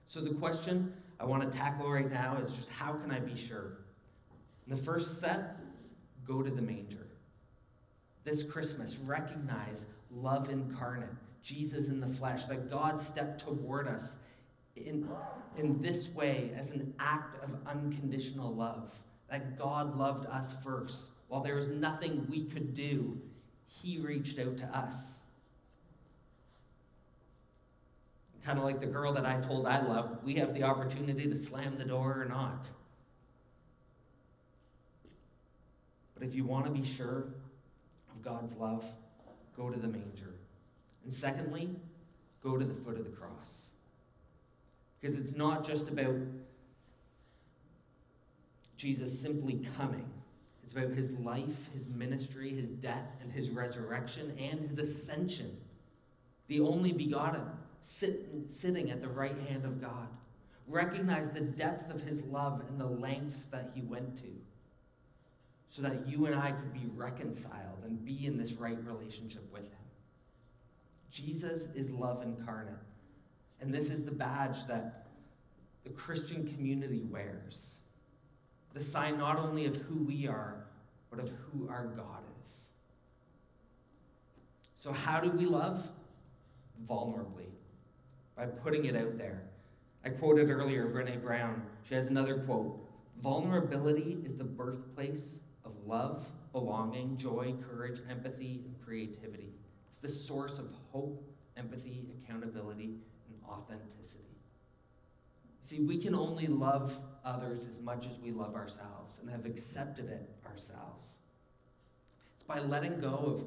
So, 0.09 0.21
the 0.21 0.35
question 0.35 0.93
I 1.19 1.25
want 1.25 1.51
to 1.51 1.59
tackle 1.59 1.91
right 1.91 2.11
now 2.11 2.37
is 2.37 2.53
just 2.53 2.69
how 2.69 2.93
can 2.93 3.11
I 3.11 3.19
be 3.19 3.37
sure? 3.37 3.79
The 4.69 4.77
first 4.77 5.19
step 5.19 5.59
go 6.27 6.43
to 6.43 6.51
the 6.51 6.63
manger. 6.63 7.07
This 8.25 8.43
Christmas, 8.43 8.99
recognize 8.99 9.87
love 10.11 10.51
incarnate, 10.51 11.09
Jesus 11.43 11.89
in 11.89 12.01
the 12.01 12.07
flesh, 12.07 12.45
that 12.45 12.71
God 12.71 13.01
stepped 13.01 13.41
toward 13.41 13.89
us 13.89 14.17
in, 14.77 15.09
in 15.57 15.81
this 15.83 16.09
way 16.11 16.53
as 16.57 16.71
an 16.71 16.95
act 16.99 17.43
of 17.43 17.51
unconditional 17.67 18.55
love, 18.55 18.97
that 19.33 19.59
God 19.59 19.97
loved 19.97 20.27
us 20.27 20.55
first. 20.63 21.09
While 21.29 21.43
there 21.43 21.57
was 21.57 21.67
nothing 21.67 22.27
we 22.31 22.45
could 22.45 22.75
do, 22.75 23.19
He 23.67 23.99
reached 23.99 24.39
out 24.39 24.59
to 24.59 24.67
us. 24.67 25.19
kind 28.45 28.59
of 28.59 28.65
like 28.65 28.81
the 28.81 28.87
girl 28.87 29.13
that 29.13 29.25
I 29.25 29.41
told 29.41 29.67
I 29.67 29.81
loved, 29.87 30.25
we 30.25 30.35
have 30.35 30.53
the 30.53 30.65
opportunity 30.65 31.29
to 31.29 31.37
slam 31.37 31.79
the 31.79 31.85
door 31.85 32.21
or 32.21 32.25
not. 32.25 32.67
But 36.15 36.25
if 36.25 36.35
you 36.35 36.45
want 36.45 36.65
to 36.67 36.73
be 36.73 36.85
sure 36.85 37.29
of 38.11 38.21
God's 38.21 38.55
love, 38.55 38.85
go 39.57 39.71
to 39.71 39.79
the 39.79 39.87
manger. 39.87 40.35
And 41.05 41.13
secondly, 41.13 41.71
go 42.43 42.57
to 42.57 42.65
the 42.65 42.75
foot 42.75 42.99
of 42.99 43.05
the 43.05 43.11
cross. 43.11 43.69
Because 45.01 45.17
it's 45.17 45.37
not 45.37 45.65
just 45.65 45.87
about 45.87 46.17
Jesus 48.83 49.17
simply 49.17 49.65
coming. 49.79 50.11
It's 50.65 50.73
about 50.73 50.91
his 50.91 51.13
life, 51.13 51.71
his 51.73 51.87
ministry, 51.87 52.51
his 52.51 52.69
death, 52.69 53.07
and 53.23 53.31
his 53.31 53.49
resurrection, 53.49 54.37
and 54.37 54.59
his 54.59 54.77
ascension. 54.77 55.57
The 56.49 56.59
only 56.59 56.91
begotten 56.91 57.45
sit, 57.81 58.29
sitting 58.49 58.91
at 58.91 59.01
the 59.01 59.09
right 59.09 59.39
hand 59.49 59.65
of 59.65 59.81
God. 59.81 60.09
Recognize 60.67 61.31
the 61.31 61.43
depth 61.43 61.95
of 61.95 62.03
his 62.03 62.23
love 62.23 62.61
and 62.69 62.81
the 62.81 62.87
lengths 62.87 63.45
that 63.47 63.71
he 63.73 63.83
went 63.83 64.17
to 64.17 64.31
so 65.69 65.81
that 65.83 66.09
you 66.09 66.27
and 66.27 66.35
I 66.35 66.51
could 66.51 66.73
be 66.73 66.89
reconciled 66.97 67.85
and 67.85 68.05
be 68.05 68.27
in 68.27 68.37
this 68.37 68.55
right 68.55 68.79
relationship 68.85 69.49
with 69.53 69.63
him. 69.63 69.79
Jesus 71.09 71.69
is 71.77 71.89
love 71.91 72.23
incarnate. 72.23 72.75
And 73.61 73.73
this 73.73 73.91
is 73.91 74.03
the 74.03 74.11
badge 74.11 74.67
that 74.67 75.07
the 75.85 75.91
Christian 75.91 76.49
community 76.49 77.03
wears 77.09 77.77
the 78.75 78.83
sign 78.83 79.19
not 79.19 79.39
only 79.39 79.67
of 79.67 79.77
who 79.77 80.03
we 80.05 80.27
are, 80.27 80.65
but 81.11 81.21
of 81.21 81.31
who 81.31 81.69
our 81.69 81.87
God 81.87 82.23
is. 82.43 82.51
So, 84.77 84.93
how 84.93 85.21
do 85.21 85.31
we 85.31 85.47
love? 85.47 85.89
Vulnerably 86.89 87.53
by 88.37 88.47
putting 88.47 88.87
it 88.87 88.97
out 88.97 89.19
there. 89.19 89.43
I 90.05 90.09
quoted 90.09 90.51
earlier 90.51 90.87
Brene 90.87 91.23
Brown. 91.23 91.63
She 91.89 91.95
has 91.95 92.07
another 92.07 92.39
quote 92.39 92.79
Vulnerability 93.21 94.19
is 94.25 94.35
the 94.35 94.45
birthplace 94.45 95.39
of 95.65 95.73
love, 95.87 96.27
belonging, 96.53 97.17
joy, 97.17 97.55
courage, 97.71 98.01
empathy, 98.11 98.65
and 98.65 98.75
creativity. 98.85 99.53
It's 99.87 99.97
the 99.97 100.09
source 100.09 100.59
of 100.59 100.67
hope, 100.91 101.23
empathy, 101.57 102.09
accountability, 102.19 102.97
and 103.29 103.39
authenticity. 103.49 104.32
See, 105.73 105.81
we 105.81 105.97
can 105.97 106.15
only 106.15 106.49
love 106.49 106.95
others 107.25 107.65
as 107.65 107.81
much 107.81 108.05
as 108.05 108.19
we 108.19 108.31
love 108.31 108.55
ourselves 108.55 109.19
and 109.19 109.31
have 109.31 109.47
accepted 109.47 110.11
it 110.11 110.29
ourselves. 110.47 111.21
It's 112.35 112.45
by 112.45 112.59
letting 112.59 113.01
go 113.01 113.15
of 113.15 113.45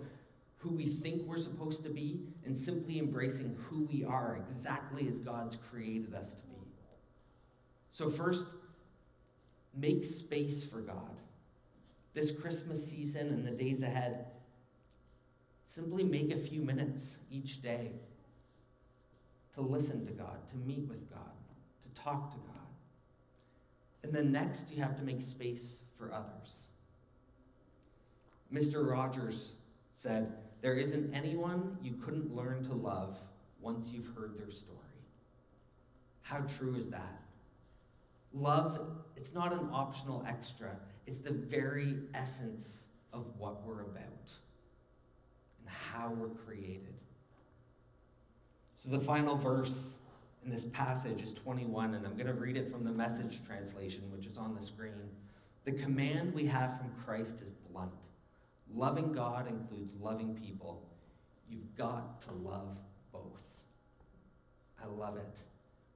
who 0.57 0.71
we 0.71 0.88
think 0.88 1.21
we're 1.27 1.38
supposed 1.38 1.83
to 1.83 1.91
be 1.91 2.21
and 2.43 2.57
simply 2.57 2.97
embracing 2.97 3.55
who 3.69 3.88
we 3.91 4.03
are 4.03 4.39
exactly 4.43 5.07
as 5.07 5.19
God's 5.19 5.55
created 5.69 6.15
us 6.15 6.31
to 6.31 6.41
be. 6.47 6.65
So, 7.91 8.09
first, 8.09 8.47
make 9.77 10.03
space 10.03 10.63
for 10.63 10.81
God. 10.81 11.15
This 12.15 12.31
Christmas 12.31 12.83
season 12.89 13.27
and 13.27 13.45
the 13.45 13.51
days 13.51 13.83
ahead, 13.83 14.25
simply 15.67 16.03
make 16.03 16.31
a 16.31 16.38
few 16.38 16.61
minutes 16.61 17.17
each 17.29 17.61
day 17.61 17.91
to 19.53 19.61
listen 19.61 20.07
to 20.07 20.11
God, 20.11 20.49
to 20.49 20.55
meet 20.55 20.88
with 20.88 21.07
God, 21.11 21.35
talk 22.06 22.32
to 22.32 22.38
God. 22.38 22.56
And 24.04 24.13
then 24.13 24.32
next, 24.32 24.72
you 24.72 24.82
have 24.84 24.96
to 24.98 25.04
make 25.04 25.22
space 25.22 25.80
for 25.98 26.13
others. 26.13 26.65
Mr. 28.54 28.88
Rogers 28.88 29.54
said, 29.96 30.32
there 30.62 30.76
isn't 30.76 31.13
anyone 31.13 31.78
you 31.82 31.94
couldn't 31.94 32.36
learn 32.36 32.63
to 32.65 32.74
love 32.74 33.18
once 33.60 33.89
you've 33.91 34.10
heard 34.15 34.38
their 34.38 34.52
story. 34.52 34.78
How 36.22 36.39
true 36.58 36.76
is 36.76 36.89
that? 36.89 37.22
Love, 38.34 38.82
it's 39.15 39.34
not 39.34 39.52
an 39.52 39.70
optional 39.72 40.24
extra, 40.28 40.78
it's 41.08 41.20
the 41.20 41.32
very 41.32 41.98
essence 42.13 42.84
of 43.13 43.26
what 43.38 43.65
we're 43.65 43.82
about 43.82 44.32
and 45.60 45.70
how 45.70 46.12
we're 46.12 46.30
created. 46.30 46.94
So, 48.84 48.89
the 48.89 49.00
final 49.00 49.38
verse 49.38 49.96
in 50.45 50.51
this 50.51 50.65
passage 50.65 51.21
is 51.21 51.34
21, 51.34 51.95
and 51.95 52.05
I'm 52.05 52.13
going 52.13 52.27
to 52.27 52.34
read 52.34 52.55
it 52.55 52.71
from 52.71 52.84
the 52.84 52.91
message 52.91 53.41
translation, 53.45 54.03
which 54.12 54.27
is 54.27 54.38
on 54.38 54.55
the 54.55 54.62
screen. 54.62 54.93
The 55.63 55.71
command 55.71 56.34
we 56.34 56.45
have 56.45 56.77
from 56.77 56.91
Christ 57.03 57.41
is 57.41 57.49
blunt 57.71 57.91
loving 58.73 59.13
God 59.13 59.47
includes 59.47 59.93
loving 60.01 60.36
people. 60.36 60.81
You've 61.49 61.75
got 61.77 62.21
to 62.23 62.31
love 62.31 62.77
both. 63.12 63.41
I 64.81 64.88
love 64.88 65.17
it. 65.17 65.39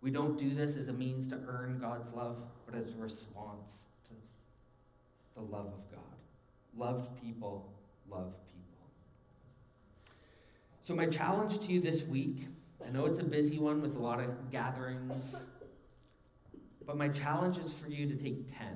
We 0.02 0.12
don't 0.12 0.38
do 0.38 0.54
this 0.54 0.78
as 0.78 0.88
a 0.88 0.94
means 0.94 1.28
to 1.28 1.40
earn 1.48 1.80
God's 1.80 2.12
love, 2.14 2.42
but 2.66 2.76
as 2.76 2.94
a 2.94 2.98
response 2.98 3.86
to 4.08 4.14
the 5.36 5.42
love 5.42 5.68
of 5.68 5.92
God. 5.92 6.00
Loved 6.78 7.22
people 7.22 7.70
love 8.10 8.34
people. 8.48 8.88
So, 10.84 10.96
my 10.96 11.06
challenge 11.06 11.60
to 11.60 11.74
you 11.74 11.80
this 11.80 12.04
week 12.04 12.48
I 12.86 12.92
know 12.92 13.06
it's 13.06 13.20
a 13.20 13.24
busy 13.24 13.60
one 13.60 13.82
with 13.82 13.96
a 13.96 14.00
lot 14.00 14.20
of 14.20 14.52
gatherings, 14.52 15.46
but 16.86 16.98
my 16.98 17.10
challenge 17.10 17.58
is 17.58 17.72
for 17.72 17.88
you 17.88 18.08
to 18.08 18.16
take 18.16 18.48
10. 18.48 18.68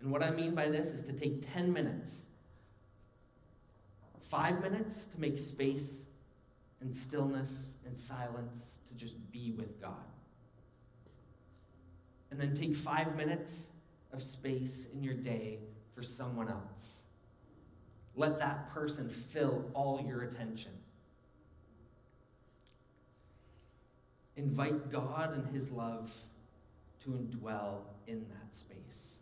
And 0.00 0.10
what 0.10 0.22
I 0.22 0.30
mean 0.30 0.54
by 0.54 0.68
this 0.68 0.88
is 0.88 1.02
to 1.02 1.12
take 1.12 1.52
10 1.52 1.72
minutes, 1.72 2.26
five 4.28 4.60
minutes 4.60 5.06
to 5.06 5.20
make 5.20 5.38
space 5.38 6.02
and 6.80 6.94
stillness 6.94 7.74
and 7.86 7.96
silence 7.96 8.70
to 8.88 8.94
just 8.94 9.14
be 9.30 9.52
with 9.52 9.80
God. 9.80 9.94
And 12.30 12.40
then 12.40 12.54
take 12.54 12.74
five 12.74 13.16
minutes 13.16 13.70
of 14.12 14.22
space 14.22 14.86
in 14.92 15.02
your 15.02 15.14
day 15.14 15.58
for 15.94 16.02
someone 16.02 16.48
else. 16.48 17.00
Let 18.16 18.38
that 18.38 18.72
person 18.72 19.08
fill 19.08 19.64
all 19.74 20.00
your 20.06 20.22
attention. 20.22 20.72
Invite 24.40 24.90
God 24.90 25.34
and 25.34 25.46
His 25.54 25.70
love 25.70 26.10
to 27.04 27.10
indwell 27.10 27.80
in 28.06 28.24
that 28.30 28.54
space. 28.56 29.16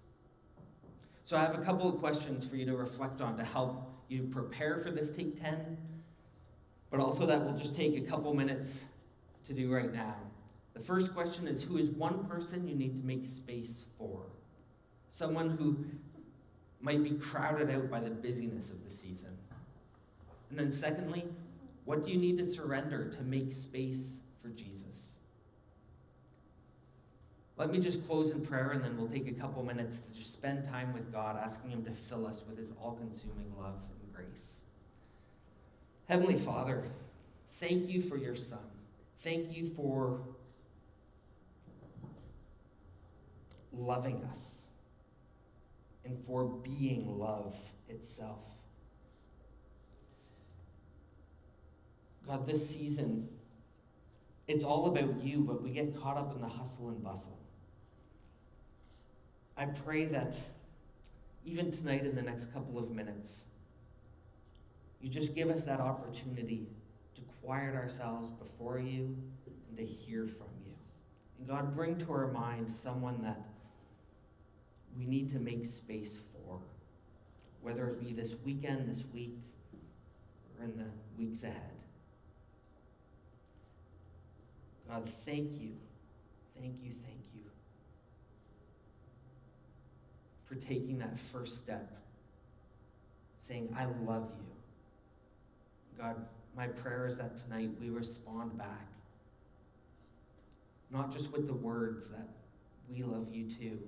So, 1.24 1.36
I 1.36 1.40
have 1.40 1.56
a 1.56 1.62
couple 1.62 1.88
of 1.88 1.98
questions 1.98 2.46
for 2.46 2.54
you 2.54 2.64
to 2.66 2.76
reflect 2.76 3.20
on 3.20 3.36
to 3.36 3.42
help 3.42 3.90
you 4.08 4.28
prepare 4.30 4.78
for 4.78 4.92
this 4.92 5.10
Take 5.10 5.40
10, 5.42 5.76
but 6.88 7.00
also 7.00 7.26
that 7.26 7.44
will 7.44 7.58
just 7.58 7.74
take 7.74 7.96
a 7.96 8.00
couple 8.00 8.32
minutes 8.32 8.84
to 9.46 9.52
do 9.52 9.74
right 9.74 9.92
now. 9.92 10.14
The 10.74 10.80
first 10.80 11.12
question 11.12 11.48
is 11.48 11.64
Who 11.64 11.78
is 11.78 11.90
one 11.90 12.24
person 12.26 12.68
you 12.68 12.76
need 12.76 13.00
to 13.00 13.04
make 13.04 13.26
space 13.26 13.86
for? 13.98 14.22
Someone 15.10 15.50
who 15.50 15.84
might 16.80 17.02
be 17.02 17.10
crowded 17.10 17.70
out 17.70 17.90
by 17.90 17.98
the 17.98 18.10
busyness 18.10 18.70
of 18.70 18.84
the 18.84 18.90
season. 18.90 19.36
And 20.50 20.58
then, 20.58 20.70
secondly, 20.70 21.24
what 21.86 22.04
do 22.04 22.12
you 22.12 22.18
need 22.18 22.38
to 22.38 22.44
surrender 22.44 23.12
to 23.16 23.22
make 23.22 23.50
space 23.50 24.20
for 24.40 24.50
Jesus? 24.50 25.08
Let 27.58 27.72
me 27.72 27.80
just 27.80 28.06
close 28.06 28.30
in 28.30 28.40
prayer 28.40 28.70
and 28.70 28.84
then 28.84 28.96
we'll 28.96 29.08
take 29.08 29.26
a 29.26 29.32
couple 29.32 29.64
minutes 29.64 29.98
to 29.98 30.16
just 30.16 30.32
spend 30.32 30.64
time 30.64 30.92
with 30.92 31.12
God, 31.12 31.36
asking 31.36 31.70
Him 31.70 31.84
to 31.86 31.90
fill 31.90 32.24
us 32.24 32.42
with 32.48 32.56
His 32.56 32.70
all 32.80 32.92
consuming 32.92 33.52
love 33.58 33.74
and 34.00 34.14
grace. 34.14 34.60
Heavenly 36.08 36.38
Father, 36.38 36.84
thank 37.54 37.88
you 37.88 38.00
for 38.00 38.16
your 38.16 38.36
Son. 38.36 38.60
Thank 39.22 39.56
you 39.56 39.66
for 39.66 40.20
loving 43.72 44.22
us 44.30 44.66
and 46.04 46.16
for 46.26 46.44
being 46.44 47.18
love 47.18 47.56
itself. 47.88 48.38
God, 52.24 52.46
this 52.46 52.70
season, 52.70 53.28
it's 54.46 54.62
all 54.62 54.86
about 54.86 55.24
you, 55.24 55.40
but 55.40 55.60
we 55.60 55.70
get 55.70 56.00
caught 56.00 56.16
up 56.16 56.34
in 56.34 56.40
the 56.40 56.48
hustle 56.48 56.88
and 56.90 57.02
bustle. 57.02 57.38
I 59.58 59.64
pray 59.64 60.04
that 60.06 60.36
even 61.44 61.72
tonight, 61.72 62.06
in 62.06 62.14
the 62.14 62.22
next 62.22 62.52
couple 62.52 62.78
of 62.78 62.92
minutes, 62.92 63.44
you 65.00 65.08
just 65.08 65.34
give 65.34 65.50
us 65.50 65.64
that 65.64 65.80
opportunity 65.80 66.68
to 67.16 67.22
quiet 67.42 67.74
ourselves 67.74 68.30
before 68.30 68.78
you 68.78 69.16
and 69.68 69.76
to 69.76 69.84
hear 69.84 70.26
from 70.28 70.46
you. 70.64 70.72
And 71.38 71.48
God, 71.48 71.74
bring 71.74 71.96
to 71.98 72.12
our 72.12 72.28
mind 72.28 72.70
someone 72.70 73.20
that 73.22 73.40
we 74.96 75.06
need 75.06 75.32
to 75.32 75.40
make 75.40 75.64
space 75.64 76.18
for, 76.32 76.60
whether 77.60 77.88
it 77.88 78.00
be 78.00 78.12
this 78.12 78.36
weekend, 78.44 78.88
this 78.88 79.02
week, 79.12 79.38
or 80.56 80.66
in 80.66 80.76
the 80.76 80.86
weeks 81.18 81.42
ahead. 81.42 81.54
God, 84.88 85.10
thank 85.26 85.60
you. 85.60 85.72
Thank 86.60 86.82
you, 86.82 86.92
thank 87.04 87.18
you 87.34 87.42
for 90.48 90.54
taking 90.54 90.98
that 90.98 91.18
first 91.20 91.58
step, 91.58 91.92
saying, 93.40 93.74
I 93.76 93.84
love 93.84 94.30
you. 94.38 94.46
God, 95.98 96.16
my 96.56 96.68
prayer 96.68 97.06
is 97.06 97.18
that 97.18 97.36
tonight 97.36 97.70
we 97.80 97.90
respond 97.90 98.56
back, 98.56 98.86
not 100.90 101.12
just 101.12 101.30
with 101.32 101.46
the 101.46 101.52
words 101.54 102.08
that 102.08 102.28
we 102.90 103.02
love 103.02 103.26
you 103.30 103.44
too, 103.44 103.78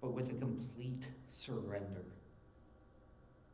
but 0.00 0.12
with 0.12 0.30
a 0.30 0.34
complete 0.34 1.06
surrender, 1.28 2.04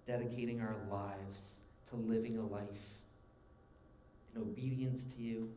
dedicating 0.07 0.61
our 0.61 0.77
lives 0.91 1.57
to 1.91 1.97
living 1.97 2.39
a 2.39 2.47
life 2.47 3.03
in 4.35 4.41
obedience 4.41 5.05
to 5.05 5.23
you 5.23 5.51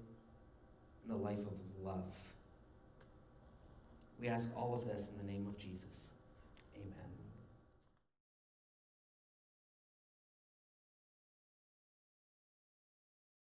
and 1.04 1.18
a 1.18 1.24
life 1.24 1.39
of 1.39 1.86
love. 1.86 2.13
We 4.22 4.28
ask 4.28 4.50
all 4.56 4.74
of 4.74 4.86
this 4.86 5.08
in 5.08 5.26
the 5.26 5.32
name 5.32 5.48
of 5.48 5.58
Jesus. 5.58 6.10